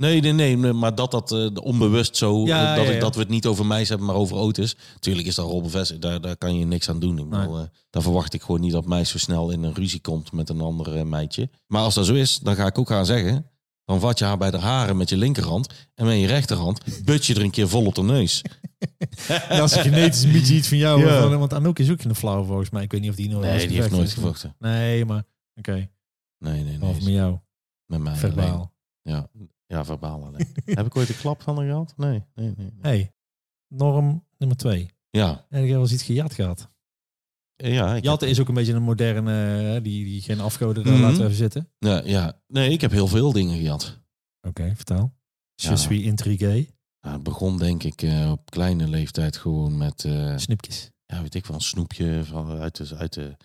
[0.00, 3.00] Nee, nee, nee, nee, maar dat dat eh, onbewust zo, Ja, eh, dat, ja, ik,
[3.00, 4.76] dat we het niet over mij hebben, maar over Otis.
[4.98, 7.18] Tuurlijk is dat rol bevestigd, daar, daar kan je niks aan doen.
[7.18, 7.40] Ik Nee.
[7.40, 10.32] bedoel, eh, daar verwacht ik gewoon niet dat mij zo snel in een ruzie komt
[10.32, 11.50] met een ander eh, meidje.
[11.66, 13.46] Maar als dat zo is, dan ga ik ook gaan zeggen,
[13.84, 17.26] dan vat je haar bij de haren met je linkerhand en met je rechterhand but
[17.26, 18.42] je er een keer vol op de neus.
[19.48, 21.04] En als een genetisch beetje iets van jou.
[21.06, 21.20] Ja.
[21.28, 22.82] van- want Anouk is ook een flauw volgens mij.
[22.82, 24.54] Ik weet niet of die nooit Nee, die heeft nooit gevochten.
[24.58, 25.88] Nee, maar oké.
[26.38, 27.14] Nee, nee, Behalve met nee.
[27.16, 27.38] jou.
[27.86, 28.14] Met mij.
[28.16, 28.72] Verbaal.
[29.02, 29.28] Ja,
[29.70, 30.46] ja, verbaal alleen.
[30.64, 31.94] Heb ik ooit een klap van haar gehad?
[31.96, 32.56] Nee, nee, nee.
[32.56, 32.72] nee.
[32.82, 33.12] Hey,
[33.68, 34.90] norm nummer twee.
[35.10, 36.68] Ja, Heb je wel eens iets gejat gehad?
[37.56, 37.94] ja.
[37.96, 40.92] Ik Jatten heb- is ook een beetje een moderne, eh, die, die geen afgoden, daar
[40.92, 41.02] Mhm.
[41.02, 41.70] laten we even zitten.
[41.78, 42.40] ja, ja.
[42.46, 44.00] Nee, ik heb heel veel dingen gehad.
[44.40, 45.14] Oké, vertel.
[45.54, 45.76] Je Ja.
[45.76, 46.66] suis intrigué.
[47.00, 50.90] Nou, het begon denk ik eh, op kleine leeftijd gewoon met, eh, Snipjes.
[51.06, 53.36] ja, weet ik wel, een snoepje van, uit, de, uit, de,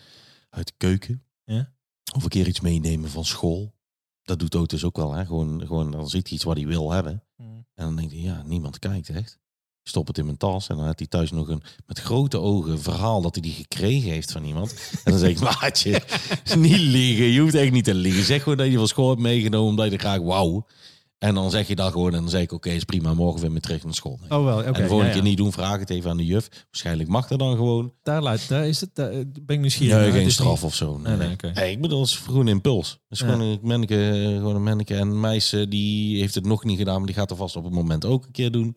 [0.49, 1.23] uit de keuken.
[1.43, 1.73] Ja.
[2.15, 3.74] Of een keer iets meenemen van school.
[4.25, 5.13] Dat doet Otis ook wel.
[5.13, 5.25] Hè?
[5.25, 7.23] Gewoon, gewoon, dan ziet hij iets wat hij wil hebben.
[7.75, 9.39] En dan denkt hij, ja, niemand kijkt echt.
[9.83, 10.67] Stop het in mijn tas.
[10.67, 14.11] En dan had hij thuis nog een met grote ogen verhaal dat hij die gekregen
[14.11, 14.89] heeft van iemand.
[15.03, 16.01] En dan zeg ik, maatje,
[16.57, 17.25] niet liegen.
[17.25, 18.23] Je hoeft echt niet te liegen.
[18.23, 20.61] Zeg gewoon dat je van school hebt meegenomen omdat je er graag wou.
[21.17, 23.51] En dan zeg je dat gewoon en dan zeg ik, oké, is prima, morgen weer
[23.51, 24.19] mee terug naar school.
[24.29, 24.65] Oh wel, oké.
[24.65, 25.13] en de volgende ja, ja.
[25.13, 26.47] keer niet doen, vraag het even aan de juf.
[26.71, 27.93] Waarschijnlijk mag dat dan gewoon.
[28.03, 29.97] Daar, luidt- daar is het, daar eh, ben ik nieuwsgierig.
[29.97, 30.97] Nee, geen straf niet- of zo.
[30.97, 31.51] Nee, nee, oké.
[31.53, 32.89] Nee, ik bedoel, het is gewoon impuls.
[32.91, 33.25] Het is Ja.
[33.25, 34.95] gewoon, een manneke, gewoon een manneke.
[34.95, 37.63] En een meisje die heeft het nog niet gedaan, maar die gaat er vast op
[37.63, 38.75] het moment ook een keer doen.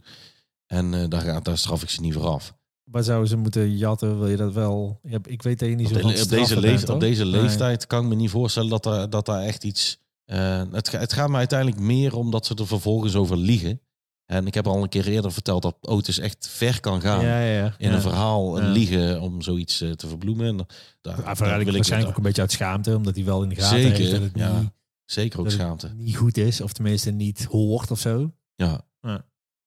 [0.67, 2.55] En eh, daar, gaat, daar straf ik ze niet voor af.
[2.85, 4.19] Waar zouden ze moeten jatten?
[4.19, 5.01] Wil je dat wel?
[5.23, 6.29] Ik weet dat je niet Op, zo de- op,
[6.61, 7.41] deze, op deze Nee.
[7.41, 9.99] leeftijd kan ik me niet voorstellen dat daar, dat daar echt iets...
[10.29, 13.81] eh, het, het gaat me uiteindelijk meer om dat ze er vervolgens over liegen.
[14.27, 17.25] En ik heb al een keer eerder verteld dat Otis echt ver kan gaan.
[17.25, 17.75] Ja, ja, ja.
[17.79, 20.47] In een verhaal liegen om zoiets eh, te verbloemen.
[20.47, 20.67] En
[21.01, 23.55] daar, daar wil ik waarschijnlijk ook een beetje uit schaamte, omdat hij wel in de
[23.55, 24.61] gaten Zeker, heeft dat het, ja.
[24.61, 24.71] niet,
[25.05, 25.93] Zeker ook schaamte.
[25.97, 28.33] niet goed is, of tenminste niet hoort of zo.
[28.55, 28.87] Ja.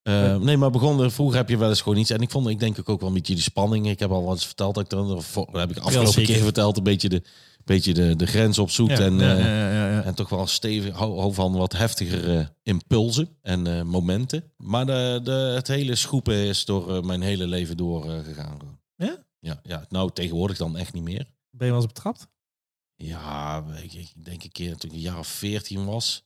[0.01, 2.09] Eh, nee, maar begon, vroeger heb je wel eens gewoon iets.
[2.09, 3.89] En ik vond, ik denk ook wel een beetje die spanning.
[3.89, 6.77] Ik heb al wat eens verteld dat ik er, of heb ik afgelopen keer verteld,
[6.77, 7.23] een beetje de,
[7.65, 8.97] beetje de, de grens opzoekt.
[8.97, 9.43] Ja, en, ja, eh,
[9.73, 14.51] ja, en toch wel stevig, hou, van wat heftigere impulsen en eh, momenten.
[14.57, 18.23] Maar de, de, het hele schoepen is door eh, mijn hele leven doorgegaan.
[18.23, 18.79] gegaan.
[18.95, 19.23] Ja?
[19.39, 19.59] ja?
[19.63, 21.25] Ja, nou tegenwoordig dan echt niet meer.
[21.49, 22.27] Ben je wel eens betrapt?
[22.95, 26.23] Ja, ik, ik denk een keer toen ik een jaar of 14 was.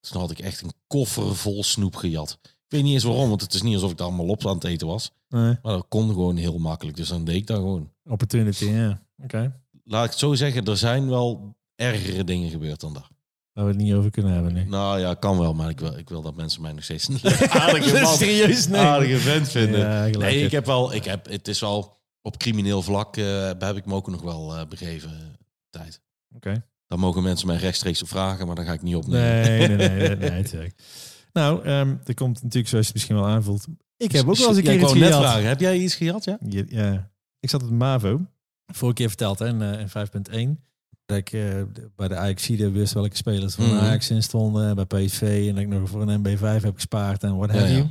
[0.00, 2.38] Toen had ik echt een koffer vol snoep gejat.
[2.42, 4.54] Ik weet niet eens waarom, want het is niet alsof ik daar allemaal op aan
[4.54, 5.12] het eten was.
[5.28, 5.58] Nee.
[5.62, 6.96] Maar dat kon gewoon heel makkelijk.
[6.96, 7.92] Dus dan deed ik dat gewoon.
[8.04, 9.02] Opportunity, ja.
[9.22, 9.63] Oké.
[9.84, 13.08] Laat ik het zo zeggen, er zijn wel ergere dingen gebeurd dan dat.
[13.52, 14.64] Waar we het niet over kunnen hebben nu.
[14.64, 17.18] Nou ja, kan wel, maar ik wil, ik wil dat mensen mij nog steeds een
[17.60, 18.66] aardige man, Serieus?
[18.66, 18.80] Nee.
[18.80, 19.80] aardige vent vinden.
[19.80, 23.76] Ja, nee, ik heb wel, ik heb, het is wel op crimineel vlak eh, heb
[23.76, 25.16] ik me ook nog wel eh, begeven eh,
[25.70, 26.00] tijd.
[26.34, 26.64] Oké.
[26.86, 29.42] Dan mogen mensen mij rechtstreeks op vragen, maar dan ga ik niet opnemen.
[29.42, 30.72] Nee, nee, nee, nee, nee.
[31.32, 33.66] Nou, ehm er komt natuurlijk, zoals je het misschien wel aanvoelt.
[33.96, 36.24] Ik heb ook wel eens een keer iets vragen, heb jij iets gehad?
[36.24, 36.38] Ja?
[36.48, 37.10] Ja, ja.
[37.40, 38.20] Ik zat op de MAVO.
[38.66, 40.60] Vorige keer verteld hè, in, eh, in 5.1.
[41.06, 41.62] Dat ik eh,
[41.96, 43.76] bij de Ajax wist welke spelers van Mhm.
[43.76, 44.74] Ajax in stonden.
[44.74, 45.44] Bij PSV.
[45.48, 47.76] En dat ik nog voor een MB5 heb gespaard en what Ja, have ja.
[47.76, 47.88] you.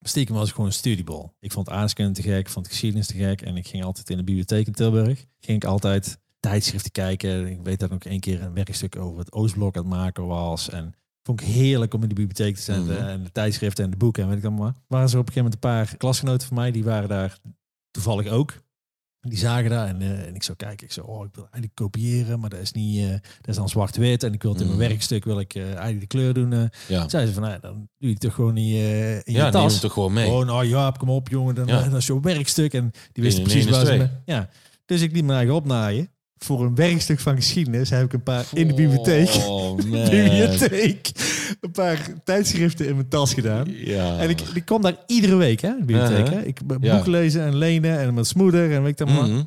[0.00, 1.32] Stiekem was ik gewoon een studiebol.
[1.40, 2.38] Ik vond aardrijkskunde te gek.
[2.38, 3.42] Ik vond geschiedenis te gek.
[3.42, 5.26] En ik ging altijd in de bibliotheek in Tilburg.
[5.40, 7.46] Ging ik altijd tijdschriften kijken.
[7.46, 10.26] Ik weet dat ik ook één keer een werkstuk over het Oostblok aan het maken
[10.26, 10.70] was.
[10.70, 12.94] En vond ik heerlijk om in de bibliotheek te zetten.
[12.94, 13.06] Mhm.
[13.08, 14.74] En de tijdschriften en de boeken en weet ik allemaal.
[14.86, 16.70] Waren ze op een gegeven moment een paar klasgenoten van mij.
[16.70, 17.38] Die waren daar
[17.90, 18.54] toevallig ook.
[19.20, 20.86] Die zagen dat en, eh, en ik zou kijken.
[20.86, 23.68] Ik zei, oh, ik wil eigenlijk kopiëren, maar dat is niet, eh, dat is dan
[23.68, 24.22] zwart-wit.
[24.22, 24.88] En ik wil het in mijn Mhm.
[24.88, 26.50] werkstuk, wil ik eh, eigenlijk de kleur doen.
[26.88, 29.72] Ja, Zeiden ze van, nou, dan doe je toch gewoon niet in ja je tas.
[29.72, 30.30] hem toch gewoon mee.
[30.30, 31.82] Oh, nou ja, kom op jongen, dan, Ja.
[31.88, 32.74] dat is jouw werkstuk.
[32.74, 34.48] En die wisten precies waar ze Ja,
[34.86, 36.10] dus ik liet me eigen opnaaien.
[36.38, 39.28] Voor een werkstuk van geschiedenis heb ik een paar in de bibliotheek.
[39.28, 39.80] Oh, man.
[40.10, 41.10] bibliotheek.
[41.60, 43.66] Een paar tijdschriften in mijn tas gedaan.
[43.70, 44.18] Ja.
[44.18, 46.18] En ik, ik kwam daar iedere week, hè, in de bibliotheek.
[46.26, 46.32] Uh-huh.
[46.38, 46.44] hè.
[46.44, 46.94] Ik b- Ja.
[46.94, 49.28] boeken lezen en lenen en met smoeder en weet ik dat maar.
[49.28, 49.42] Mhm.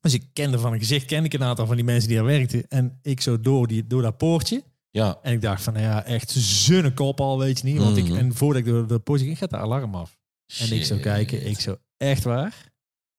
[0.00, 2.26] Dus ik kende van een gezicht, kende ik een aantal van die mensen die daar
[2.26, 2.64] werkten.
[2.68, 4.62] En ik zo door, die, door dat poortje.
[4.90, 7.78] Ja, En ik dacht van, nou ja, echt zonnenkop al, weet je niet.
[7.78, 8.16] Want ik, Mhm.
[8.16, 10.18] en voordat ik door dat poortje ging, gaat de alarm af.
[10.58, 11.08] En ik zou Shit.
[11.12, 12.70] kijken, ik zo echt waar.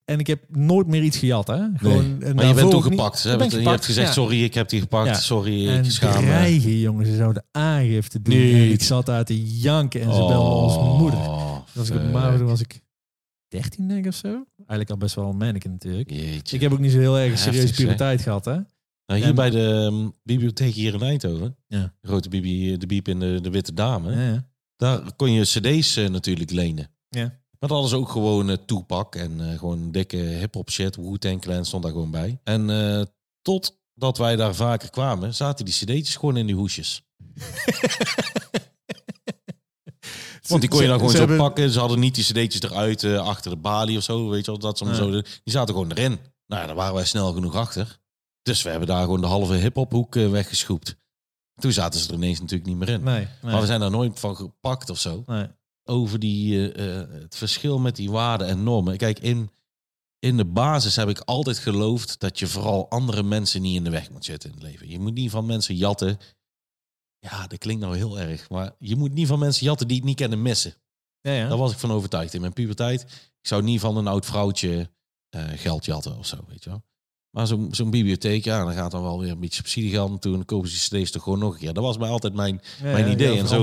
[0.06, 1.60] En ik heb nooit meer iets gejat, hè.
[1.76, 2.18] Gewoon, Nee.
[2.18, 3.00] Maar je bent daarvoor toen ook niet.
[3.00, 3.20] gepakt.
[3.20, 4.14] Ze hebben, je hebt gezegd, ja.
[4.14, 5.08] sorry, ik heb die gepakt.
[5.08, 5.14] Ja.
[5.16, 6.30] Sorry, En ik schaam me.
[6.30, 7.06] dreigen, jongen.
[7.06, 8.36] Ze zouden aangifte doen.
[8.38, 8.54] Niet.
[8.54, 11.20] En ik zat daar te janken en ze belden ons moeder.
[11.20, 12.82] Oh, was ik op toen was ik
[13.48, 14.28] 13 denk ik of zo.
[14.58, 16.12] Eigenlijk al best wel een natuurlijk.
[16.12, 16.56] Jeetje.
[16.56, 18.58] Ik heb ook niet zo heel erg serieuze puberteit gehad, hè.
[19.06, 21.94] Nou, hier En- bij de ehm, bibliotheek hier in Eindhoven, Ja.
[22.02, 24.48] de grote bibi, de biep in de, de Witte Dame, Ja, ja.
[24.76, 26.90] daar kon je cd's eh, natuurlijk lenen.
[27.10, 27.42] Ja.
[27.64, 30.96] Maar dat hadden ze ook gewoon eh, toepak en eh, gewoon dikke hip-hop shit.
[30.96, 32.40] Wu-Tang Clan stond daar gewoon bij.
[32.44, 33.02] En eh
[33.42, 37.02] totdat wij daar vaker kwamen, zaten die cd'tjes gewoon in die hoesjes.
[40.48, 41.70] Want die kon je dan gewoon Ze zo hebben- pakken.
[41.70, 44.30] Ze hadden niet die cd'tjes eruit achter de balie of zo.
[44.30, 44.94] Weet je wel, dat ze Ja.
[44.94, 45.12] zo...
[45.12, 46.20] Die zaten gewoon erin.
[46.48, 48.00] Nou ja, daar waren wij snel genoeg achter.
[48.42, 50.96] Dus we hebben daar gewoon de halve hip-hophoek eh, weggeschoept.
[51.56, 53.04] Toen zaten ze er ineens natuurlijk niet meer in.
[53.04, 53.52] Nee, nee.
[53.52, 55.24] Maar we zijn daar nooit van gepakt of zo.
[55.28, 55.48] nee.
[55.84, 58.98] Over die, eh, eh, het verschil met die waarden en normen.
[58.98, 59.50] Kijk, in,
[60.20, 63.90] in de basis heb ik altijd geloofd dat je vooral andere mensen niet in de
[63.90, 64.90] weg moet zitten in het leven.
[64.90, 66.18] Je moet niet van mensen jatten.
[67.20, 68.50] Ja, dat klinkt nou heel erg.
[68.50, 70.74] Maar je moet niet van mensen jatten die het niet kennen missen.
[71.22, 71.48] Ja, ja.
[71.48, 72.34] Daar was ik van overtuigd.
[72.34, 73.02] In mijn puberteit,
[73.42, 74.90] ik zou niet van een oud vrouwtje
[75.30, 76.84] eh, geld jatten of zo, weet je wel.
[77.36, 80.32] Maar zo'n zo'n bibliotheek, ja, dan gaat dan wel weer een beetje subsidiegeld naartoe.
[80.32, 81.74] En dan kopen ze die cd's toch gewoon nog een keer.
[81.74, 82.62] Dat was mij altijd mijn...
[82.84, 83.56] Ja, mijn idee en zo.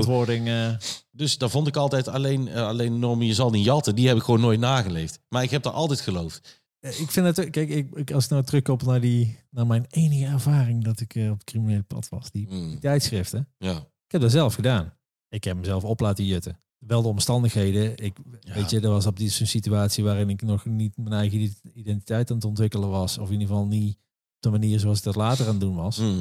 [0.47, 0.69] eh,
[1.11, 3.95] Dus daar vond ik altijd alleen, eh, alleen normen, je zal niet jatten.
[3.95, 5.19] Die heb ik gewoon nooit nageleefd.
[5.29, 6.63] Maar ik heb daar altijd geloofd.
[6.79, 10.83] ik vind het, kijk, ik, als ik nou terugkoppel naar, die, naar mijn enige ervaring
[10.83, 13.47] dat ik eh, op het criminele pad was, die Mm, tijdschriften.
[13.57, 13.75] ja.
[14.05, 14.93] Ik heb dat zelf gedaan.
[15.29, 16.59] Ik heb mezelf op laten jutten.
[16.87, 17.97] Wel de omstandigheden.
[17.97, 18.53] Ik, Ja.
[18.53, 22.35] Weet je, er was op die situatie waarin ik nog niet mijn eigen identiteit aan
[22.35, 23.17] het ontwikkelen was.
[23.17, 23.93] Of in ieder geval niet
[24.35, 25.97] op de manier zoals ik dat later aan het doen was.
[25.97, 26.19] Mhm.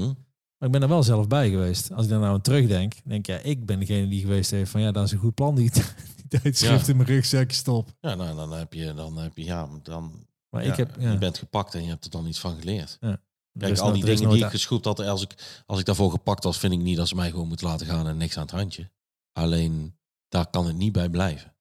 [0.58, 1.92] Maar ik ben er wel zelf bij geweest.
[1.92, 4.70] Als ik daar nou aan terugdenk, denk ik, ja, ik ben degene die geweest heeft
[4.70, 5.70] van ja, dat is een goed plan, die,
[6.16, 6.90] die tijdschrift Ja.
[6.92, 7.88] in mijn rugzakje stop.
[8.00, 10.12] Ja, nou, dan heb je, dan heb je, ja, dan,
[10.50, 12.96] Maar ja, ik heb, je bent gepakt en je hebt er dan iets van geleerd.
[13.00, 13.20] er
[13.58, 16.58] Kijk, al die dingen die ik geschoept had, als ik, als ik daarvoor gepakt was,
[16.58, 18.90] vind ik niet dat ze mij gewoon moeten laten gaan en niks aan het handje.
[19.32, 19.94] Alleen,
[20.30, 21.54] daar kan het niet bij blijven.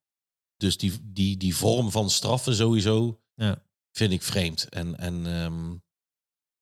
[0.58, 3.64] Dus die, die, die vorm van straffen sowieso Ja.
[3.92, 4.70] vind ik vreemd.
[4.70, 5.78] En, en ehm,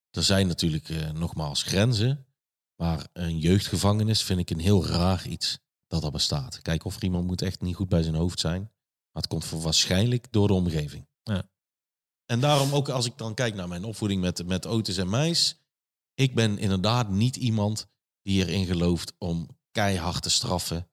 [0.09, 2.25] er zijn natuurlijk eh, nogmaals grenzen.
[2.75, 6.61] Maar een jeugdgevangenis vind ik een heel raar iets dat er bestaat.
[6.61, 8.61] Kijk, of er iemand moet echt niet goed bij zijn hoofd zijn.
[9.11, 11.07] Maar het komt voor waarschijnlijk door de omgeving.
[11.23, 11.49] Ja.
[12.25, 15.61] En daarom ook als ik dan kijk naar mijn opvoeding met, met Otis en Meis.
[16.13, 17.87] Ik ben inderdaad niet iemand
[18.21, 20.89] die erin gelooft om keihard te straffen.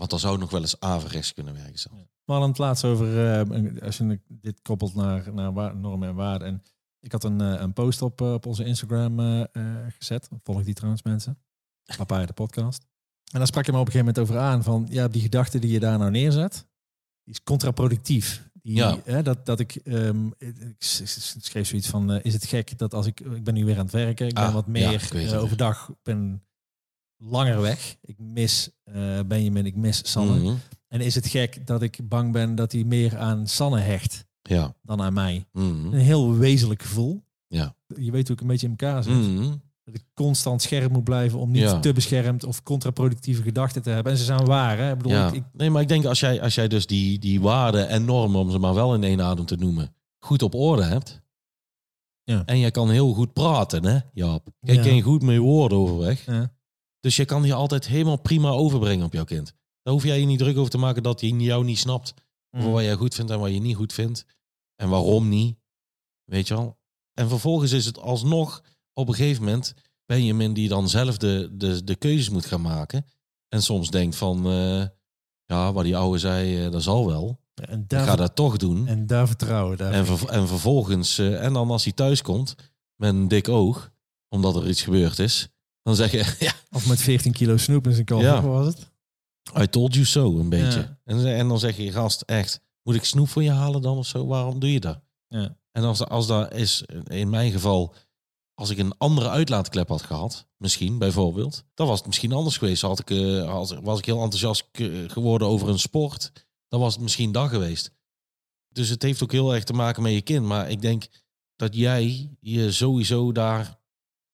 [0.00, 1.78] Want dan zou nog wel eens averechts kunnen werken.
[1.78, 2.00] zelfs.
[2.24, 6.48] We hadden het laatst over, eh, als je dit koppelt naar, naar normen en waarden.
[6.48, 6.62] En
[7.00, 9.18] ik had een, eh, een post op, eh, op onze Instagram
[9.98, 10.28] gezet.
[10.42, 11.38] Volg die trouwens mensen.
[11.96, 12.86] Papa de podcast.
[13.32, 15.58] En daar sprak je me op een gegeven moment over aan van, ja, die gedachte
[15.58, 16.66] die je daar nou neerzet,
[17.24, 18.48] die is contraproductief.
[18.62, 18.98] Die, Ja.
[19.04, 20.74] hè, dat, dat ik, ehm, ik
[21.40, 23.92] schreef zoiets van, is het gek dat als ik, ik ben nu weer aan het
[23.92, 25.36] werken, ik ben Ah, wat ja, meer ja.
[25.36, 26.44] overdag, ben
[27.22, 27.96] langer weg.
[28.02, 30.38] Ik mis eh, Benjamin, ik mis Sanne.
[30.38, 30.54] Mhm.
[30.88, 34.74] En is het gek dat ik bang ben dat hij meer aan Sanne hecht Ja.
[34.82, 35.44] dan aan mij?
[35.52, 35.86] Mhm.
[35.92, 37.22] Een heel wezenlijk gevoel.
[37.46, 37.74] Ja.
[37.96, 39.14] Je weet hoe ik een beetje in elkaar zit.
[39.14, 39.54] Mhm.
[39.84, 41.80] Dat ik constant scherp moet blijven om niet Ja.
[41.80, 44.12] te beschermd of contraproductieve gedachten te hebben.
[44.12, 44.78] En ze zijn waar.
[44.78, 44.90] Hè?
[44.90, 45.32] Ik bedoel, Ja.
[45.32, 48.40] ik, Nee, maar ik denk als jij, als jij dus die, die waarden en normen,
[48.40, 51.20] om ze maar wel in één adem te noemen, goed op orde hebt.
[52.24, 52.42] Ja.
[52.46, 54.46] En jij kan heel goed praten, hè, Jaap.
[54.60, 54.82] Jij Ja.
[54.82, 56.24] kan goed met woorden overweg.
[56.26, 56.52] ja.
[57.00, 59.52] Dus je kan die altijd helemaal prima overbrengen op jouw kind.
[59.82, 62.14] Daar hoef jij je niet druk over te maken dat hij jou niet snapt.
[62.50, 62.60] Mm.
[62.60, 64.24] Over wat jij goed vindt en wat je niet goed vindt.
[64.76, 65.56] En waarom niet.
[66.24, 66.78] Weet je wel?
[67.14, 69.74] En vervolgens is het alsnog op een gegeven moment
[70.06, 73.06] Benjamin die dan zelf de, de, de keuzes moet gaan maken.
[73.48, 74.84] En soms denkt van, eh,
[75.44, 77.40] ja, wat die oude zei, eh, dat zal wel.
[77.54, 78.86] en, Ik daar, ga dat toch doen.
[78.86, 79.76] en daar vertrouwen.
[79.76, 82.54] Daar En, ver- en vervolgens, eh, en dan als hij thuis komt
[82.96, 83.90] met een dik oog,
[84.28, 85.48] omdat er iets gebeurd is,
[85.82, 88.42] dan zeg je, ja, Of met 14 kilo snoep in zijn koffer, Ja.
[88.42, 88.88] was het?
[89.58, 90.78] I told you so, een beetje.
[90.80, 90.98] Ja.
[91.04, 94.06] En, en dan zeg je, gast, echt, moet ik snoep voor je halen dan of
[94.06, 94.26] zo?
[94.26, 95.00] Waarom doe je dat?
[95.28, 95.56] Ja.
[95.72, 97.94] En als, als dat is, in mijn geval,
[98.54, 102.82] als ik een andere uitlaatklep had gehad, misschien bijvoorbeeld, dan was het misschien anders geweest.
[102.82, 104.68] Had ik, eh, had, was ik heel enthousiast
[105.06, 106.32] geworden over een sport,
[106.68, 107.90] dan was het misschien dat geweest.
[108.68, 110.44] Dus het heeft ook heel erg te maken met je kind.
[110.46, 111.06] Maar ik denk
[111.56, 113.78] dat jij je sowieso daar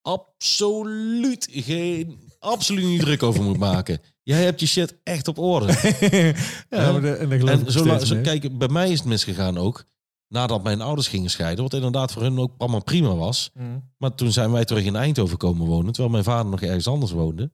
[0.06, 4.00] absoluut geen, absoluut niet druk over moet maken.
[4.22, 5.66] Jij hebt je shit echt op orde.
[6.70, 7.72] ja, maar de, en
[8.06, 9.84] zo, kijk, bij mij is het misgegaan ook.
[10.28, 11.64] Nadat mijn ouders gingen scheiden.
[11.64, 13.50] Wat inderdaad voor hun ook allemaal prima was.
[13.54, 13.92] Mm.
[13.98, 15.92] Maar toen zijn wij terug in Eindhoven komen wonen.
[15.92, 17.50] Terwijl mijn vader nog ergens anders woonde.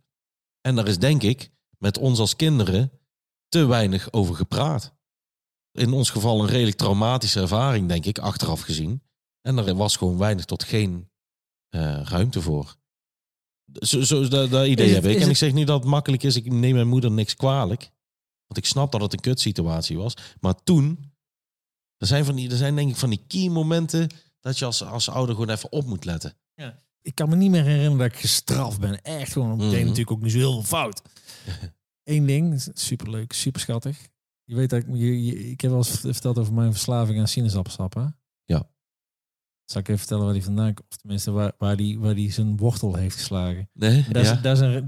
[0.61, 2.93] En daar is denk ik met ons als kinderen
[3.49, 4.95] te weinig over gepraat.
[5.73, 9.03] In ons geval een redelijk traumatische ervaring, denk ik, achteraf gezien.
[9.41, 11.12] En er was gewoon weinig tot geen
[11.72, 12.76] eh, ruimte voor.
[13.72, 15.20] Zo, zo, dat, dat idee Is het- heb ik.
[15.20, 16.37] En ik zeg niet dat het makkelijk is.
[16.37, 17.80] Ik neem mijn moeder niks kwalijk.
[18.46, 20.14] Want ik snap dat het een kutsituatie was.
[20.40, 21.12] Maar toen,
[21.96, 24.08] er zijn, van die, er zijn denk ik van die key momenten
[24.40, 26.37] dat je als, als ouder gewoon even op moet letten.
[27.02, 29.02] Ik kan me niet meer herinneren dat ik gestraft ben.
[29.02, 29.58] Echt gewoon.
[29.58, 29.80] Deed Mhm.
[29.80, 31.02] natuurlijk ook niet zo heel veel fout.
[32.04, 33.98] Eén ding, superleuk, super schattig.
[34.44, 37.28] Je weet dat ik, je, je- ik heb wel eens verteld over mijn verslaving aan
[37.28, 38.12] sinaasappelsap.
[39.72, 40.88] Zal ik even vertellen waar die vandaan komt?
[40.90, 43.68] Of tenminste, waar, waar, die, waar die zijn wortel heeft geslagen.
[43.72, 44.04] Nee?
[44.12, 44.78] Is, ja?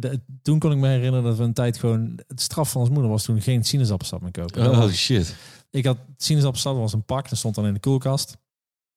[0.43, 2.19] toen kon ik me herinneren dat we een tijd gewoon...
[2.27, 4.71] Het straf van ons moeder was toen geen sinaasappelsap meer kopen.
[4.71, 5.37] Oh was- shit.
[5.71, 7.29] ik had sinaasappelsap, dat was een pak.
[7.29, 8.37] Dat stond dan in de koelkast.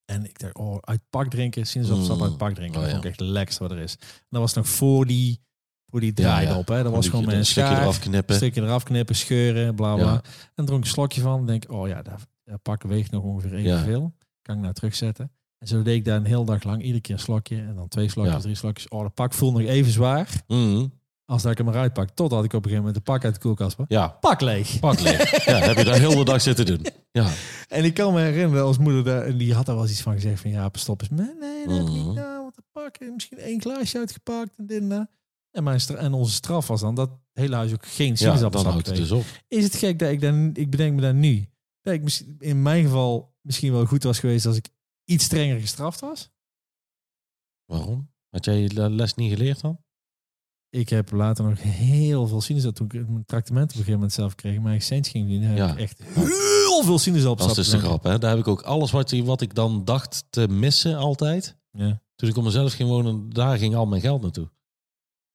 [0.05, 2.23] En ik dacht, oh, uit pak drinken, sinaasappelsap Mm.
[2.23, 2.75] uit pak drinken.
[2.75, 2.91] Oh, dat ja.
[2.91, 3.95] vond ik echt het lekkerste wat er is.
[4.01, 5.39] En dat was nog voor die,
[5.91, 6.67] voor die draaidop.
[6.67, 6.83] Hè?
[6.83, 8.35] Dat was gewoon met een stukje schaar, eraf knippen.
[8.35, 10.21] stukje eraf knippen, scheuren, bla bla.
[10.55, 11.39] En dronk een slokje van.
[11.39, 14.13] En denk, oh ja, dat, dat pak weegt nog ongeveer evenveel.
[14.41, 15.31] Kan ik nou terugzetten.
[15.57, 17.57] En zo deed ik daar een hele dag lang, iedere keer een slokje.
[17.57, 18.41] En dan twee slokjes, Ja.
[18.41, 18.87] drie slokjes.
[18.87, 20.85] Oh, dat pak voelde nog even zwaar Mhm.
[21.25, 22.09] als dat ik hem eruit pak.
[22.09, 23.85] Totdat ik op een gegeven moment de pak uit de koelkast pak.
[23.89, 24.79] Ja, Pak leeg.
[24.79, 25.45] pak leeg.
[25.45, 26.85] ja, heb je daar heel de dag zitten doen.
[27.11, 27.29] Ja.
[27.67, 30.01] En ik kan me herinneren als moeder daar, en die had daar wel eens iets
[30.01, 32.05] van gezegd van ja, stop eens met nee, dat heb ik Mhm.
[32.05, 35.07] niet nou, want te pakken, misschien één glaasje uitgepakt en dit en dat.
[35.51, 38.71] En, mijn en onze straf was dan dat hele huis ook geen ja, dan sinaasappelsap
[38.71, 39.23] houdt het dus op.
[39.47, 41.45] Is het gek dat ik dan, ik bedenk me dan nu,
[41.81, 44.69] dat ik misschien- in mijn geval misschien wel goed was geweest als ik
[45.07, 46.29] iets strenger gestraft was?
[47.65, 48.11] Waarom?
[48.29, 49.79] Had jij je les niet geleerd dan?
[50.69, 54.13] Ik heb later nog heel veel sinaasappelsap, toen ik mijn tractement op een gegeven moment
[54.13, 55.71] zelf kreeg, mijn cent ging doen, heb Ja.
[55.71, 57.55] ik echt heel veel sinaasappelsap.
[57.55, 58.19] Dat is dus de grap, hè?
[58.19, 61.57] Daar heb ik ook alles wat, wat ik dan dacht te missen altijd.
[61.71, 62.01] Ja.
[62.15, 64.49] Toen ik op mezelf ging wonen, daar ging al mijn geld naartoe.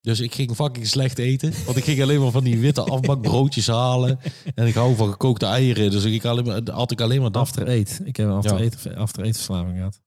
[0.03, 1.53] Dus ik ging fucking slecht eten.
[1.65, 4.19] Want ik ging alleen maar van die witte afbakbroodjes halen.
[4.55, 5.91] En ik hou van gekookte eieren.
[5.91, 7.43] Dus ik alleen maar, had ik alleen maar dat.
[7.43, 8.01] After eat.
[8.05, 8.95] Ik heb een after, Ja.
[8.95, 10.01] after verslaving gehad.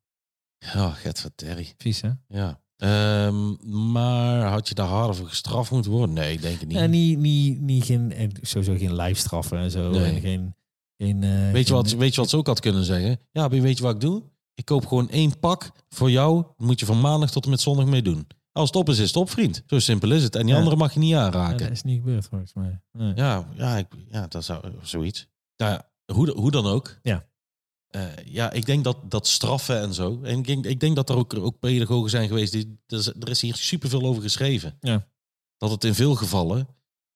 [0.58, 1.73] Ja, get van Terry.
[1.77, 2.10] Vies, hè?
[2.27, 2.60] Ja.
[2.77, 3.53] Ehm,
[3.91, 6.15] maar had je daar harder voor gestraft moeten worden?
[6.15, 6.77] Nee, denk ik niet.
[6.77, 9.89] Ja, niet, niet, niet geen, en sowieso geen lijfstraffen en zo.
[9.89, 10.13] Nee.
[10.13, 10.55] En geen,
[10.97, 13.19] geen, eh, Weet je, wat, weet je wat ze ook had kunnen zeggen?
[13.31, 14.23] Ja, weet je wat ik doe?
[14.53, 16.43] Ik koop gewoon één pak voor jou.
[16.58, 18.27] Moet je van maandag tot en met zondag mee doen.
[18.56, 19.63] Als het op is, is het op, vriend.
[19.68, 20.36] Zo simpel is het.
[20.36, 20.58] En die Ja.
[20.58, 21.58] andere mag je niet Ja, aanraken.
[21.58, 22.82] dat is niet gebeurd volgens mij.
[22.91, 23.13] Nee.
[23.15, 25.28] Ja, ja, ik, ja dat zou zoiets.
[25.58, 27.00] Nou, ja, hoe, hoe dan ook.
[27.02, 27.26] Ja.
[27.88, 30.20] Eh, ja, ik denk dat, dat straffen en zo.
[30.24, 32.52] En ik denk, ik denk dat er ook, ook pedagogen zijn geweest.
[32.52, 34.78] Die, er, is, er hier superveel over geschreven.
[34.80, 35.08] Ja.
[35.58, 36.68] Dat het in veel gevallen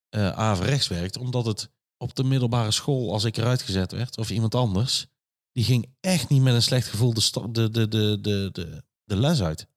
[0.10, 1.17] eh averechts werkt.
[1.17, 5.08] Omdat het op de middelbare school, als ik eruit gezet werd, of iemand anders,
[5.52, 9.41] die ging echt niet met een slecht gevoel de, de, de, de, de, de les
[9.41, 9.67] uit.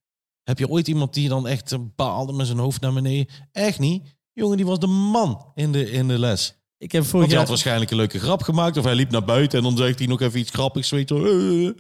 [0.43, 3.35] Heb je ooit iemand die dan echt eh, baalde met zijn hoofd naar beneden?
[3.53, 4.15] Echt niet.
[4.33, 6.55] Jongen, die was de man in de, in de les.
[6.79, 7.55] Ik heb Want vorig hij had jaar...
[7.55, 8.77] waarschijnlijk een leuke grap gemaakt.
[8.77, 10.91] Of hij liep naar buiten en dan zegt hij nog even iets grappigs.
[10.91, 11.15] Weet je.
[11.15, 11.75] Eh, eh.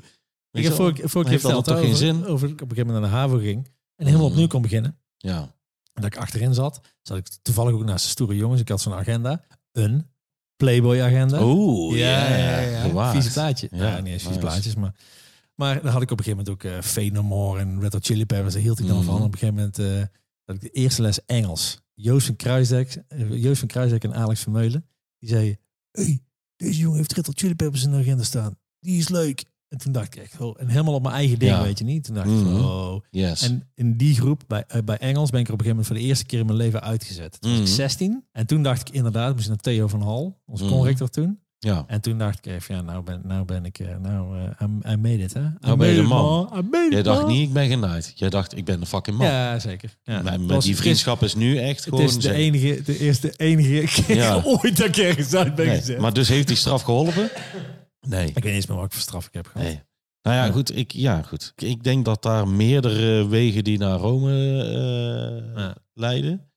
[0.51, 0.77] Ik heb wel?
[0.77, 2.27] vorig, vorig keer verteld toch geen zin?
[2.27, 3.69] over ik op een gegeven moment naar de HAVO ging.
[3.97, 4.99] En helemaal opnieuw kon beginnen.
[5.17, 5.41] Ja.
[5.93, 6.81] En dat ik achterin zat.
[7.03, 8.61] Zat ik toevallig ook naast de stoere jongens.
[8.61, 9.45] Ik had zo'n agenda.
[9.73, 10.11] Een
[10.57, 11.43] Playboy-agenda.
[11.43, 13.11] Oeh, ja, ja, ja, ja.
[13.13, 13.69] Vieze plaatje.
[13.71, 14.95] Ja, niet eens vieze plaatjes, maar...
[15.55, 17.93] Maar dan had ik op een gegeven moment ook eh Fade No More en Red
[17.93, 18.55] Hot Chili Peppers.
[18.55, 19.05] Daar hield ik dan Mhm.
[19.07, 19.23] van.
[19.23, 20.03] Op een gegeven moment eh
[20.45, 21.81] had ik de eerste les Engels.
[21.95, 24.87] Joost van Kruisdijk, eh, Joost van Kruisdijk en Alex Vermeulen.
[25.19, 25.59] Die zeiden,
[25.91, 26.21] hey,
[26.57, 28.59] deze jongen heeft Red Hot Chili Peppers in de agenda staan.
[28.81, 29.45] Die is leuk.
[29.69, 31.63] En toen dacht ik echt, oh, en helemaal op mijn eigen ding, Ja.
[31.63, 32.05] weet je niet.
[32.05, 32.57] Toen dacht ik, Mhm.
[32.57, 33.01] oh.
[33.11, 33.43] Yes.
[33.43, 35.87] En in die groep, bij, eh, bij Engels, ben ik er op een gegeven moment
[35.87, 37.41] voor de eerste keer in mijn leven uitgezet.
[37.41, 37.69] Toen was Mhm.
[37.69, 38.25] ik 16.
[38.33, 40.73] En toen dacht ik inderdaad, moest naar Theo van Hal, onze Mhm.
[40.73, 41.41] conrector toen.
[41.65, 41.85] Ja.
[41.87, 44.93] En toen dacht ik even, ja, nou ben, nou ben ik, eh, nou, eh I,
[44.93, 45.41] I made it, hè.
[45.41, 46.65] I Nou ben je de man.
[46.91, 47.31] Jij dacht man.
[47.31, 48.13] niet, ik ben genaaid.
[48.15, 49.27] Jij dacht, ik ben de fucking man.
[49.27, 49.97] Ja, zeker.
[50.03, 50.23] Ja.
[50.23, 52.05] Maar Het met die het vriendschap is nu echt Het gewoon...
[52.05, 54.43] is de zeg- enige, de eerste enige keer Ja.
[54.63, 55.99] ooit dat ik ergens uit ben Nee, gezet.
[55.99, 57.31] Maar dus heeft die straf geholpen?
[58.09, 58.27] Nee.
[58.27, 59.67] Ik weet niet eens meer wat ik voor straf ik heb gehad.
[59.67, 59.81] nee.
[60.23, 60.53] Nou ja, Ja.
[60.53, 60.77] goed.
[60.77, 61.53] Ik, ja, goed.
[61.57, 65.75] Ik denk dat daar meerdere wegen die naar Rome eh, Ja.
[65.95, 66.51] leiden.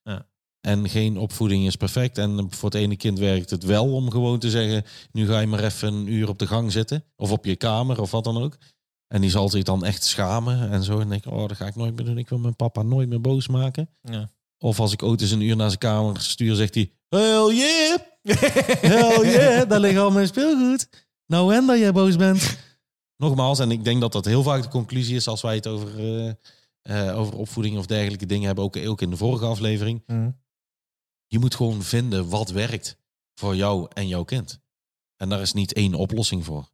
[0.65, 2.17] En geen opvoeding is perfect.
[2.17, 4.83] En voor het ene kind werkt het wel om gewoon te zeggen...
[5.11, 7.03] nu ga je maar even een uur op de gang zitten.
[7.15, 8.57] Of op je kamer, of wat dan ook.
[9.07, 10.99] En die zal zich dan echt schamen en zo.
[10.99, 12.17] En denk oh, dat ga ik nooit meer doen.
[12.17, 13.89] Ik wil mijn papa nooit meer boos maken.
[14.01, 14.29] Ja.
[14.57, 16.91] Of als ik Otis een uur naar zijn kamer stuur, zegt hij...
[17.09, 17.97] Hell yeah!
[18.91, 19.69] Hell yeah!
[19.69, 20.89] Daar ligt al mijn speelgoed.
[21.25, 22.57] Nou en dat jij boos bent.
[23.17, 25.27] Nogmaals, en ik denk dat dat heel vaak de conclusie is...
[25.27, 26.29] als wij het over, eh,
[26.81, 28.63] eh, over opvoeding of dergelijke dingen hebben.
[28.63, 30.03] Ook, ook in de vorige aflevering.
[30.07, 30.29] Mhm.
[31.27, 32.97] Je moet gewoon vinden wat werkt
[33.33, 34.59] voor jou en jouw kind.
[35.15, 36.71] En daar is niet één oplossing voor.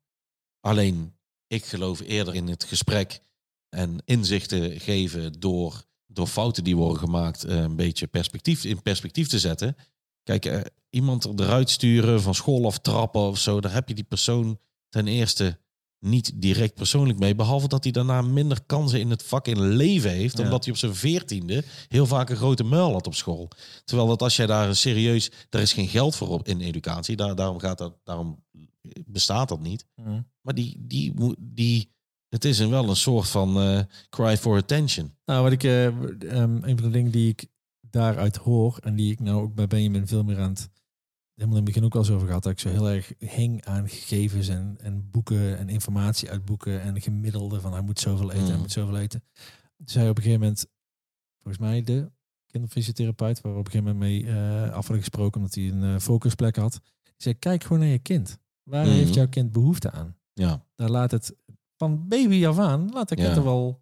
[0.60, 1.16] Alleen,
[1.48, 3.22] ik geloof eerder in het gesprek
[3.70, 9.28] en inzichten geven door, door fouten die worden gemaakt, eh, een beetje perspectief, in perspectief
[9.28, 9.76] te zetten.
[10.24, 14.04] Kijk, eh, iemand eruit sturen van school of trappen of zo, daar heb je die
[14.04, 14.60] persoon
[14.90, 15.60] ten eerste
[16.02, 17.36] niet direct persoonlijk mee.
[17.36, 20.38] Behalve dat hij daarna minder kansen in het vak in leven heeft.
[20.38, 20.44] Ja.
[20.44, 23.48] Omdat hij op zijn veertiende heel vaak een grote muil had op school.
[23.86, 25.32] Terwijl dat als jij daar een serieus...
[25.50, 27.16] Er is geen geld voor op in educatie.
[27.16, 28.44] Daar, daarom, gaat dat, daarom
[29.06, 29.86] bestaat dat niet.
[29.96, 30.22] Mhm.
[30.42, 31.92] Maar die, die, moet- die,
[32.30, 35.16] het is een wel een soort van eh, cry for attention.
[35.26, 37.46] Nou, wat ik, eh, ehm, een van de dingen die ik
[37.90, 40.70] daaruit hoor en die ik nou ook bij Benjamin veel meer aan het,
[41.42, 43.66] helemaal in het begin ook wel eens over gehad, dat ik zo heel erg hing
[43.66, 48.32] aan gegevens en, en boeken en informatie uit boeken en gemiddelde van hij moet zoveel
[48.32, 48.60] eten, hij Mm.
[48.60, 49.24] moet zoveel eten.
[49.86, 50.66] Zei op een gegeven moment,
[51.44, 52.12] volgens mij de
[52.46, 55.84] kinderfysiotherapeut, waar we op een gegeven moment mee eh, af hadden gesproken, omdat hij een
[55.84, 56.72] eh, focusplek had.
[57.04, 58.38] Die zei, kijk gewoon naar je kind.
[58.64, 58.94] Waar Mhm.
[58.96, 60.16] heeft jouw kind behoefte aan?
[60.34, 60.66] Ja.
[60.76, 61.36] Daar laat het
[61.78, 63.36] van baby af aan, laat kind Ja.
[63.36, 63.80] er wel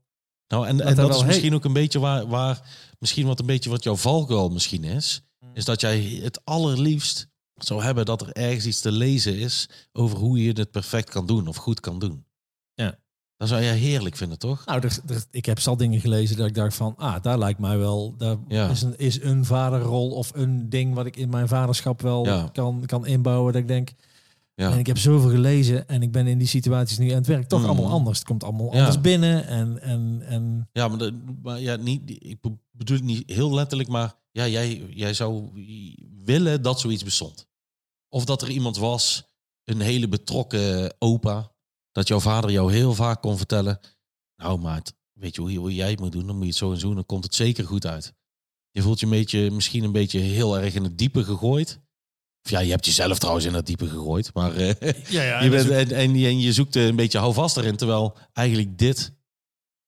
[0.48, 2.62] Nou, en, Dat en dat is misschien ook een beetje waar, waar
[3.00, 5.24] misschien wat een beetje wat jouw valkuil misschien is.
[5.54, 7.29] Is dat jij het allerliefst
[7.66, 11.26] zou hebben dat er ergens iets te lezen is over hoe je het perfect kan
[11.26, 12.26] doen of goed kan doen.
[12.74, 12.98] Ja.
[13.38, 14.66] Dat zou jij heerlijk vinden, toch?
[14.66, 17.60] Nou, er, er- ik heb zat dingen gelezen dat ik dacht van, ah, daar lijkt
[17.60, 18.70] mij wel, daar Ja.
[18.70, 22.50] is, een, is een vaderrol of een ding wat ik in mijn vaderschap wel Ja.
[22.54, 23.54] kan, kan inbouwen.
[23.54, 23.90] Dat ik denk,
[24.56, 24.72] Ja.
[24.72, 27.48] en ik heb zoveel gelezen en ik ben in die situaties nu aan het werk
[27.48, 27.70] toch Mhm.
[27.70, 28.18] allemaal anders.
[28.18, 28.78] Het komt allemaal Ja.
[28.78, 33.06] anders binnen en, en, en Ja, maar, de, maar ja, niet, ik be- bedoel het
[33.06, 35.50] niet heel letterlijk, maar ja, jij, jij zou
[36.26, 37.48] willen dat zoiets bestond.
[38.10, 39.24] Of dat er iemand was,
[39.64, 41.52] een hele betrokken opa,
[41.92, 43.80] dat jouw vader jou heel vaak kon vertellen,
[44.36, 46.72] nou maat, weet je hoe, hoe jij het moet doen, dan moet je het zo
[46.72, 48.14] en zo, dan komt het zeker goed uit.
[48.72, 51.80] Je voelt je een beetje, misschien een beetje heel erg in het diepe gegooid.
[52.44, 55.50] Of ja, je hebt jezelf trouwens in het diepe gegooid, maar eh, ja, ja, je
[55.50, 57.76] bent, en, en, je- en je zoekt een beetje houvast erin.
[57.76, 59.14] Terwijl eigenlijk dit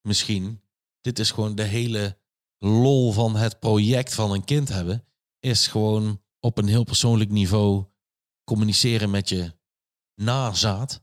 [0.07, 0.61] misschien,
[1.01, 2.17] dit is gewoon de hele
[2.57, 5.05] lol van het project van een kind hebben,
[5.39, 7.85] is gewoon op een heel persoonlijk niveau
[8.43, 9.53] communiceren met je
[10.15, 11.01] nazaat.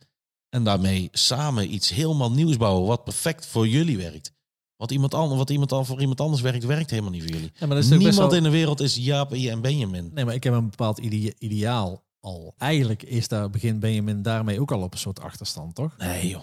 [0.49, 4.32] En daarmee samen iets helemaal nieuws bouwen wat perfect voor jullie werkt.
[4.76, 7.51] Wat iemand anders, wat iemand al voor iemand anders werkt, werkt helemaal niet voor jullie.
[7.55, 10.11] Ja, maar dat is Niemand best wel- in de wereld is Jaap en Benjamin.
[10.14, 12.55] Nee, maar ik heb een bepaald ide- ideaal al.
[12.57, 15.97] Eigenlijk is daar begin Benjamin daarmee ook al op een soort achterstand, toch?
[15.97, 16.43] Nee joh.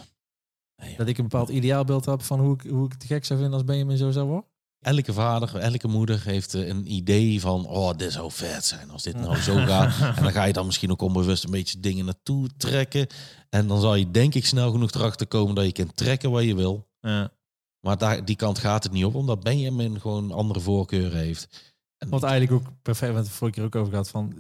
[0.97, 3.57] Dat ik een bepaald ideaalbeeld heb van hoe ik, hoe ik het gek zou vinden
[3.57, 4.49] als Benjamin zo zou worden.
[4.85, 7.65] Elke vader, elke moeder heeft eh, een idee van...
[7.67, 10.15] oh, dit zou vet zijn als dit nou zo gaat.
[10.17, 13.07] En dan ga je dan misschien ook onbewust een beetje dingen naartoe trekken.
[13.49, 15.55] En dan zal je denk ik snel genoeg erachter komen...
[15.55, 16.87] dat je kunt trekken waar je wil.
[16.99, 17.31] Ja.
[17.79, 21.73] Maar daar, die kant gaat het niet op, omdat Benjamin gewoon andere voorkeuren heeft.
[21.97, 24.33] En Wat eigenlijk ook perfect, wat we vorige keer ook over gehad van,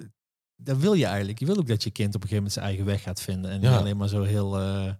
[0.55, 1.39] dat wil je eigenlijk.
[1.39, 3.51] Je wil ook dat je kind op een gegeven moment zijn eigen weg gaat vinden.
[3.51, 3.69] En Ja.
[3.69, 4.93] niet alleen maar zo heel, eh,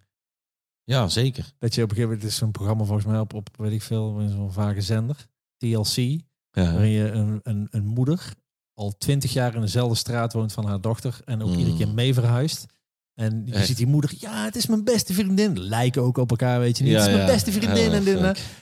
[0.83, 1.53] ja, zeker.
[1.59, 3.71] dat je op een gegeven moment, het is zo'n programma volgens mij op, op weet
[3.71, 5.27] ik veel, zo'n vage zender,
[5.71, 6.71] TLC, Ja.
[6.71, 8.33] waarin je een, een, een moeder
[8.73, 11.57] al twintig jaar in dezelfde straat woont van haar dochter en ook Mm.
[11.57, 12.65] iedere keer mee verhuist.
[13.13, 13.65] En je Echt?
[13.67, 15.59] ziet die moeder, ja, het is mijn beste vriendin.
[15.59, 16.91] Lijken ook op elkaar, weet je niet.
[16.93, 17.33] Ja, het is mijn ja.
[17.33, 17.91] beste vriendin.
[17.91, 18.17] En, dit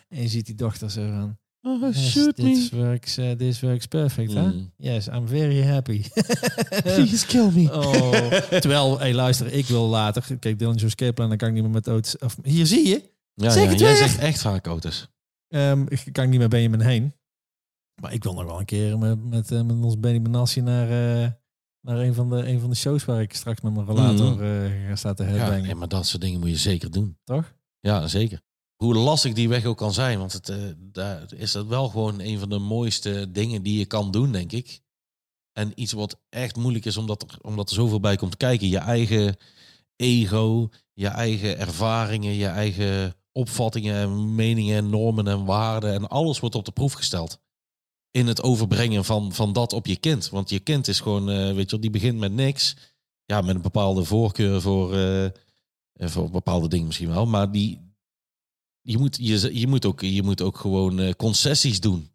[0.10, 2.86] en je ziet die dochter zo van, Oh, yes, shoot this me.
[2.86, 4.42] works, uh, this works perfect, hè?
[4.42, 4.72] Mm.
[4.78, 6.04] Yes, I'm very happy.
[6.84, 7.72] Please kill me.
[7.74, 8.12] Oh,
[8.60, 10.38] terwijl, hey, luister, ik wil later.
[10.40, 12.18] Kijk, Dylan Joe Escape Plan, dan kan ik niet meer met auto's.
[12.18, 13.04] Of, hier zie je.
[13.34, 15.08] Ja, ja, jij zegt echt vaak auto's.
[15.54, 17.14] Ehm, ik kan niet meer Benjamin heen.
[18.02, 20.90] Maar ik wil nog wel een keer met, met, eh, met ons Benny Benassi naar,
[20.90, 21.32] eh,
[21.82, 24.88] naar een, van de, een van de shows waar ik straks met mijn relator eh,
[24.88, 25.64] ga staan te Ja, headbangen.
[25.64, 27.18] nee, maar dat soort dingen moet je zeker doen.
[27.24, 27.56] Toch?
[27.80, 28.42] Ja, zeker.
[28.76, 32.40] Hoe lastig die weg ook kan zijn, want het, daar is dat wel gewoon een
[32.40, 34.82] van de mooiste dingen die je kan doen, denk ik.
[35.52, 38.68] En iets wat echt moeilijk is, omdat er, omdat er zoveel bij komt kijken.
[38.68, 39.36] Je eigen
[39.96, 45.94] ego, je eigen ervaringen, je eigen opvattingen en meningen, normen en waarden.
[45.94, 47.40] En alles wordt op de proef gesteld.
[48.12, 50.30] In het overbrengen van, van dat op je kind.
[50.30, 52.76] Want je kind is gewoon, eh, weet je die begint met niks.
[53.26, 55.30] Ja, met een bepaalde voorkeur voor, eh,
[55.98, 57.26] voor bepaalde dingen misschien wel.
[57.26, 57.80] Maar die,
[58.82, 62.12] je, moet, je, je, moet ook, je moet ook gewoon eh, concessies doen.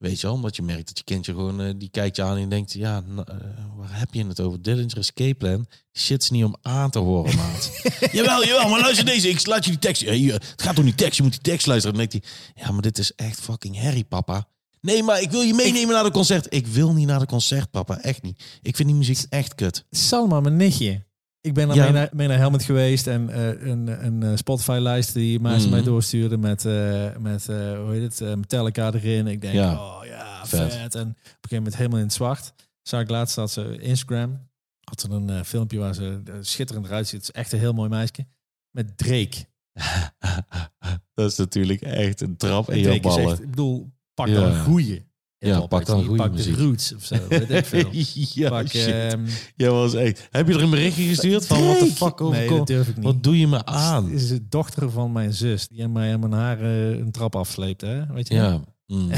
[0.00, 2.36] Weet je wel, omdat je merkt dat je kindje gewoon, eh, die kijkt je aan
[2.36, 3.36] en denkt, ja, nou, eh,
[3.76, 4.62] waar heb je het over?
[4.62, 5.66] Dillinger Escape Plan?
[5.92, 7.70] Shit is niet om aan te horen, maat.
[8.12, 10.02] jawel, jawel, maar luister deze, ik laat je die tekst.
[10.02, 11.96] Eh, het gaat om die tekst, je moet die tekst luisteren.
[11.96, 14.48] Dan denkt hij, ja, maar dit is echt fucking herrie, papa.
[14.80, 16.46] Nee, maar ik wil je meenemen naar de concert.
[16.48, 18.42] Ik wil niet naar de concert, papa, echt niet.
[18.62, 19.84] Ik vind die muziek echt kut.
[19.90, 21.04] Salma, mijn nichtje.
[21.40, 21.82] Ik ben Ja.
[21.84, 25.70] mee, naar, mee naar Helmet geweest en eh, een, een eh, Spotify-lijst die Maas Mhm.
[25.70, 29.26] mij doorstuurde met, eh, met hoe heet het, Metallica erin.
[29.26, 29.72] Ik denk, Ja.
[29.72, 30.74] oh ja, Vet.
[30.74, 30.94] vet.
[30.94, 32.52] En op een gegeven moment helemaal in het zwart.
[32.82, 34.48] Zag ik laatst dat ze Instagram
[34.84, 37.26] had ze een filmpje waar ze er schitterend eruit ziet.
[37.26, 38.26] Het is echt een heel mooi meisje.
[38.70, 39.36] Met Drake.
[41.14, 43.30] dat is natuurlijk echt een trap in je ballen.
[43.30, 44.34] echt, ik bedoel, pak Ja.
[44.34, 45.08] dan een goeie.
[45.42, 46.56] Ja, pak dan goeie Pak muziek.
[46.56, 47.88] de roots of zo, weet ik veel.
[48.42, 49.26] ja, Pak, ehm,
[49.56, 50.28] Ja, was echt.
[50.30, 53.04] Heb je er een berichtje gestuurd van wat de fuck Nee, dat durf ik niet.
[53.04, 54.10] Wat doe je me Het aan?
[54.10, 55.68] is de dochter van mijn zus.
[55.68, 58.06] Die aan mij en mijn haar eh, een trap afsleept, hè?
[58.06, 58.34] Weet je?
[58.34, 58.60] Ja.
[58.86, 59.08] mm.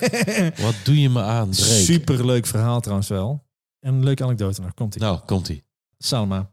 [0.64, 1.70] Wat doe je me aan, Drake?
[1.70, 3.44] Super leuk verhaal trouwens wel.
[3.80, 4.74] En een leuke anekdote nog.
[4.74, 5.00] Komt ie.
[5.00, 5.64] Nou, komt ie.
[5.98, 6.50] Salma.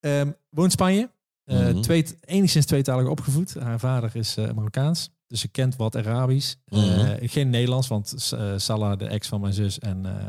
[0.00, 1.10] Ehm woont Spanje.
[1.44, 1.80] Eh, Mhm.
[1.80, 3.54] twee, enigszins tweetalig opgevoed.
[3.54, 5.10] Haar vader is eh, Marokkaans.
[5.28, 6.54] Dus ze kent wat Arabisch.
[6.64, 7.26] Eh, Mhm.
[7.28, 10.24] geen Nederlands, want uh, Salah, de ex van mijn zus en, eh,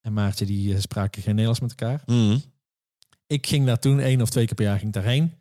[0.00, 2.02] en Maartje, die eh, spraken geen Nederlands met elkaar.
[2.06, 2.42] Mm.
[3.26, 5.32] Ik ging daar toen één of twee keer per jaar ging ik daarheen.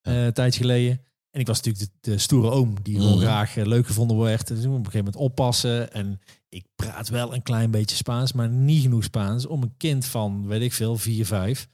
[0.00, 1.00] eh, een tijdje geleden.
[1.30, 3.20] En ik was natuurlijk de, de stoere oom die gewoon Mhm.
[3.20, 4.46] graag eh, leuk gevonden werd.
[4.46, 5.92] Dus op een gegeven moment oppassen.
[5.92, 10.06] En ik praat wel een klein beetje Spaans, maar niet genoeg Spaans om een kind
[10.06, 11.68] van, weet ik veel, vier, vijf.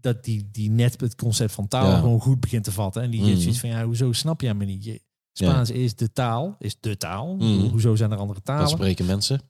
[0.00, 1.98] Dat die, die net het concept van taal Ja.
[1.98, 3.02] gewoon goed begint te vatten.
[3.02, 3.40] En die heeft Mhm.
[3.42, 4.84] zoiets van, ja, hoezo snap jij me niet?
[4.84, 5.02] Je,
[5.46, 7.36] Spaans is de taal, is de taal.
[7.36, 7.68] Mhm.
[7.68, 8.62] Hoezo zijn er andere talen?
[8.62, 9.40] Dat spreken mensen.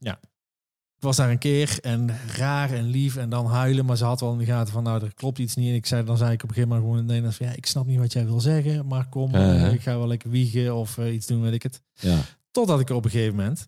[0.96, 3.84] Ik was daar een keer en raar en lief en dan huilen.
[3.84, 5.68] Maar ze had wel in de gaten van, nou, er klopt iets niet.
[5.68, 7.46] En ik zei, dan zei ik op een gegeven moment gewoon in het Nederlands van,
[7.46, 8.86] ja, ik snap niet wat jij wil zeggen.
[8.86, 9.68] Maar kom, Ja, ja.
[9.68, 11.82] ik ga wel lekker wiegen of eh, iets doen, weet ik het.
[11.94, 12.18] Ja.
[12.50, 13.66] Totdat ik op een gegeven moment,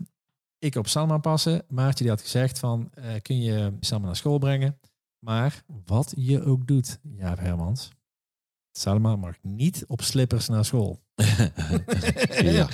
[0.58, 1.62] ik op Salma passen.
[1.68, 4.78] Maartje die had gezegd van, eh, kun je Salma naar school brengen?
[5.18, 7.90] Maar wat je ook doet, ja Hermans.
[8.72, 11.00] Salma mag niet op slippers naar school.
[12.42, 12.68] ja.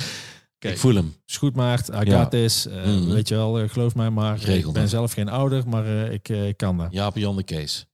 [0.59, 1.15] Ik voel hem.
[1.27, 1.89] Is goed, Maart.
[1.89, 2.21] I Ja.
[2.23, 2.67] got this.
[2.67, 3.09] Eh, Mhm.
[3.11, 4.39] Weet je wel, eh, geloof mij maar.
[4.39, 6.13] Regel ik ben zelf geen ouder, maar eh,
[6.49, 6.87] ik, kan dat.
[6.91, 7.87] Jaap Jan de Kees.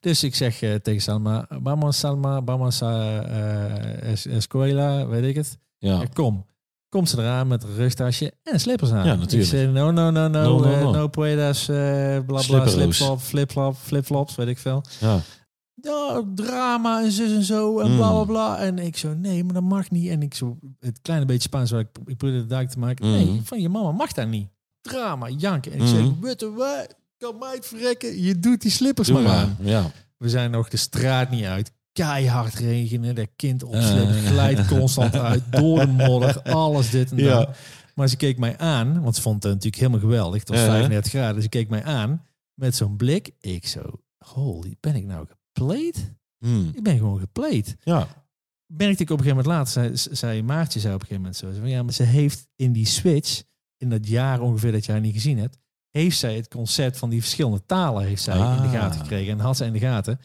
[0.00, 3.22] Dus ik zeg tegen Salma, vamos Salma, vamos a
[4.02, 5.58] es- escuela, weet ik het.
[5.78, 6.04] Ja.
[6.12, 6.46] Kom.
[6.88, 9.06] Komt ze eraan met een rugtasje en slippers aan.
[9.06, 9.52] Ja, natuurlijk.
[9.52, 10.90] Ik zei, no, no, no, no, No, no, no.
[10.90, 14.84] no puedas, bla bla, slipflop, flipflop, flipflops, weet ik veel.
[15.00, 15.20] ja.
[15.82, 17.96] Ja, drama en zus en zo en Mm.
[17.96, 18.58] bla bla bla.
[18.58, 20.08] En ik zo, nee, maar dat mag niet.
[20.08, 23.06] En ik zo, het kleine beetje Spaans waar ik, ik probeerde duidelijk te maken.
[23.06, 23.12] Mm.
[23.12, 24.48] Nee, van je mama mag dat niet.
[24.80, 25.72] Drama, janken.
[25.72, 26.16] En ik zeg, Mm.
[26.20, 28.22] weet je wat, kan mij het verrekken.
[28.22, 29.36] Je doet die slippers Doe maar maar.
[29.42, 29.56] aan.
[29.60, 29.90] Ja.
[30.16, 31.72] We zijn nog de straat niet uit.
[31.92, 37.48] Keihard regenen, dat kind opslepen, glijdt constant uit, door de modder, alles dit en dat.
[37.94, 40.40] Maar ze keek mij aan, want ze vond het natuurlijk helemaal geweldig.
[40.40, 40.64] Het was Ja.
[40.66, 42.24] 35 graden, dus ze keek mij aan
[42.54, 43.30] met zo'n blik.
[43.40, 43.80] Ik zo,
[44.18, 46.14] holy, ben ik nou gepleed?
[46.38, 46.70] Hmm.
[46.74, 47.76] Ik ben gewoon gepleed.
[47.80, 48.08] Ja.
[48.66, 51.40] Merkte ik op een gegeven moment later, zei, zei Maartje zei op een gegeven moment
[51.40, 53.42] zo, van, ja, maar ze heeft in die switch,
[53.76, 55.58] in dat jaar ongeveer dat jij niet gezien hebt,
[55.90, 58.70] heeft zij het concept van die verschillende talen heeft zij in de Ah.
[58.72, 59.32] gaten gekregen.
[59.32, 60.20] En had zij in de gaten,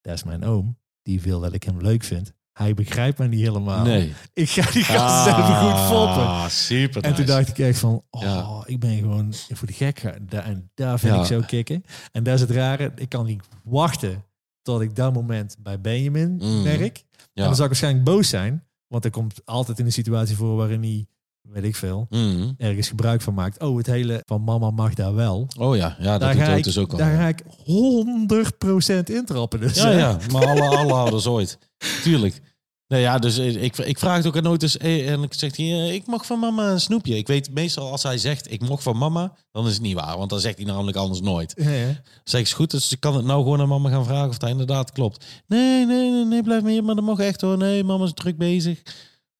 [0.00, 2.32] dat is mijn oom, die wil dat ik hem leuk vind.
[2.52, 3.84] Hij begrijpt mij niet helemaal.
[3.84, 4.12] Nee.
[4.32, 6.26] Ik ga die gasten even goed foppen.
[6.26, 8.62] Ah, super En toen dacht ik echt van, oh, Ja.
[8.66, 9.98] ik ben gewoon voor de gek.
[10.02, 10.26] En
[10.74, 11.20] daar vind Ja.
[11.20, 11.82] ik zo kicken.
[12.12, 12.92] En dat is het rare.
[12.94, 14.24] Ik kan niet wachten
[14.72, 16.62] tot ik dat moment bij Benjamin Mm.
[16.62, 16.96] merk.
[16.96, 17.44] En Ja.
[17.44, 18.64] dan zou ik waarschijnlijk boos zijn.
[18.86, 21.06] Want er komt altijd in een situatie voor waarin hij,
[21.42, 22.54] weet ik veel, Hmm.
[22.58, 23.60] ergens gebruik van maakt.
[23.62, 25.48] Oh, het hele van mama mag daar wel.
[25.58, 26.98] Oh ja, ja dat doet ik, dus ook al.
[26.98, 29.60] daar ga ik 100% intrappen.
[29.60, 31.58] Dus, Ja, ja, maar alle, alle ouders ooit.
[32.02, 32.40] Tuurlijk.
[32.88, 34.76] Nee, ja, dus ik, ik vraag het ook aan nooit eens.
[34.76, 37.16] eh, En ik zeg, hier, ik mag van mama een snoepje.
[37.16, 40.18] Ik weet meestal als hij zegt, ik mocht van mama, dan is het niet waar.
[40.18, 41.52] Want dan zegt hij namelijk anders nooit.
[41.56, 42.00] Ja, ja.
[42.24, 44.38] Zeg ik, is goed, dus ik kan het nou gewoon aan mama gaan vragen of
[44.38, 45.24] dat inderdaad klopt.
[45.46, 47.56] Nee, nee, nee, nee blijf maar hier, maar dat mag echt hoor.
[47.58, 48.82] Nee, mama is druk bezig.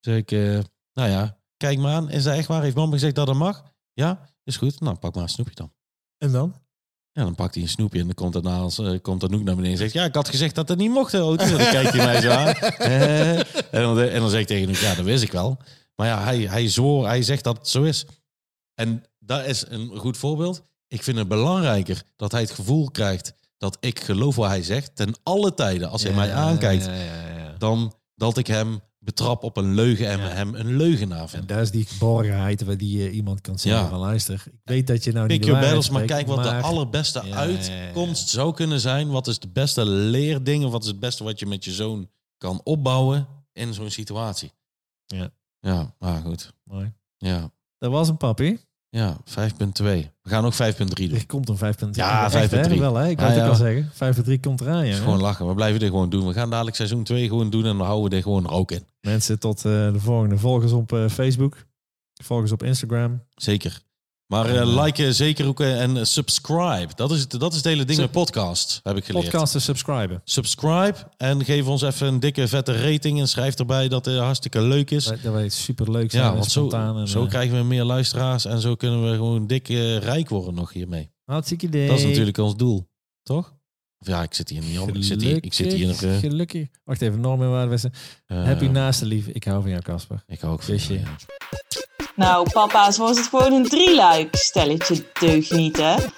[0.01, 0.59] Zeg ik, eh,
[0.93, 2.11] nou ja, kijk maar aan.
[2.11, 2.63] Is dat echt waar?
[2.63, 3.65] Heeft mama gezegd dat dat mag?
[3.93, 4.81] Ja, is goed.
[4.81, 5.73] Nou, pak maar een snoepje dan.
[6.19, 6.55] En dan?
[7.19, 9.55] Ja, dan pakt hij een snoepje en dan komt daarna als, eh, komt Anouk naar
[9.55, 9.93] beneden en zegt...
[9.93, 11.15] Ja, ik had gezegd dat dat niet mocht.
[11.15, 12.55] En dan kijkt hij mij zo aan.
[12.79, 15.59] Eh, en, dan, en dan zeg ik tegen Anouk, ja, dat wist ik wel.
[15.97, 18.07] Maar ja, hij, hij zwoor, hij zegt dat het zo is.
[18.75, 20.63] En dat is een goed voorbeeld.
[20.89, 24.97] Ik vind het belangrijker dat hij het gevoel krijgt dat ik geloof wat hij zegt.
[24.97, 27.55] Ten alle tijden, als hij mij aankijkt, Ja, ja, ja.
[27.59, 30.29] dan dat ik hem betrap op een leugen en Ja.
[30.29, 31.49] hem een leugenaar En vind.
[31.49, 33.89] daar is die geborgenheid waar die eh, iemand kan zeggen Ja.
[33.89, 34.43] van luister.
[34.47, 37.23] Ik weet dat je nou Pick niet de your battles, maar kijk wat de allerbeste
[37.27, 39.11] Ja, uitkomst zou kunnen zijn.
[39.11, 42.11] Wat is de beste leerding of wat is het beste wat je met je zoon
[42.39, 44.53] kan opbouwen in zo'n situatie?
[45.07, 45.31] Ja.
[45.61, 46.53] Ja, maar goed.
[46.65, 46.93] Mooi.
[47.17, 48.59] Ja, Dat was een papi.
[48.91, 49.83] Ja 5.2.
[49.83, 51.11] We gaan ook 5.3 doen.
[51.11, 51.89] Er komt een 5.3.
[51.91, 52.65] Ja, Echt, hè?
[52.71, 52.79] 5.3.
[52.79, 53.09] Wel, hè?
[53.09, 53.45] Ik Ja, wou het ja.
[53.45, 54.35] ook al zeggen.
[54.37, 54.93] 5.3 komt eraan, ja.
[54.93, 55.49] Is gewoon lachen.
[55.49, 56.27] We blijven dit gewoon doen.
[56.27, 58.71] We gaan dadelijk seizoen 2 gewoon doen en dan houden we dit gewoon er ook
[58.71, 58.87] in.
[59.01, 59.63] Mensen, tot eh,
[59.93, 60.39] de volgende.
[60.39, 61.67] Volg ons op eh, Facebook.
[62.23, 63.23] Volg ons op Instagram.
[63.35, 63.81] Zeker.
[64.29, 66.89] Maar eh, liken zeker ook en eh, subscribe.
[66.95, 69.25] Dat is, het, dat is het hele ding met podcast, heb ik geleerd.
[69.25, 70.21] Podcasten subscriben.
[70.25, 74.61] Subscribe en geef ons even een dikke vette rating en schrijf erbij dat het hartstikke
[74.61, 75.05] leuk is.
[75.05, 76.23] Dat wij super leuk zijn.
[76.23, 76.69] Ja, en want zo.
[76.71, 79.69] En, zo krijgen we meer luisteraars en zo kunnen we gewoon dik
[79.99, 81.11] rijk worden nog hiermee.
[81.25, 81.89] Hartstikke idee.
[81.89, 82.89] Dat is natuurlijk ons doel,
[83.23, 83.57] toch?
[83.99, 84.95] Of ja, ik zit hier niet op.
[84.97, 86.03] Ik zit hier, ik zit hier nog.
[86.03, 86.69] Eh, Gelukkig.
[86.85, 87.93] Wacht even, Norman Waardewessen.
[88.27, 89.27] eh, Happy naaste lief.
[89.27, 90.23] Ik hou van jou, Casper.
[90.27, 91.17] Ik ook van jou, ja.
[92.19, 94.37] Nou, papa's was het gewoon een drieluik.
[94.37, 96.13] Stelletje deugnieten.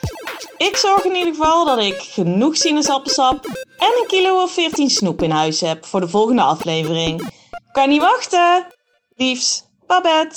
[0.57, 3.44] Ik zorg in ieder geval dat ik genoeg sinaasappelsap
[3.78, 7.32] en een kilo of 14 snoep in huis heb voor de volgende aflevering.
[7.72, 8.66] Kan niet wachten.
[9.14, 10.36] Liefs, Babette.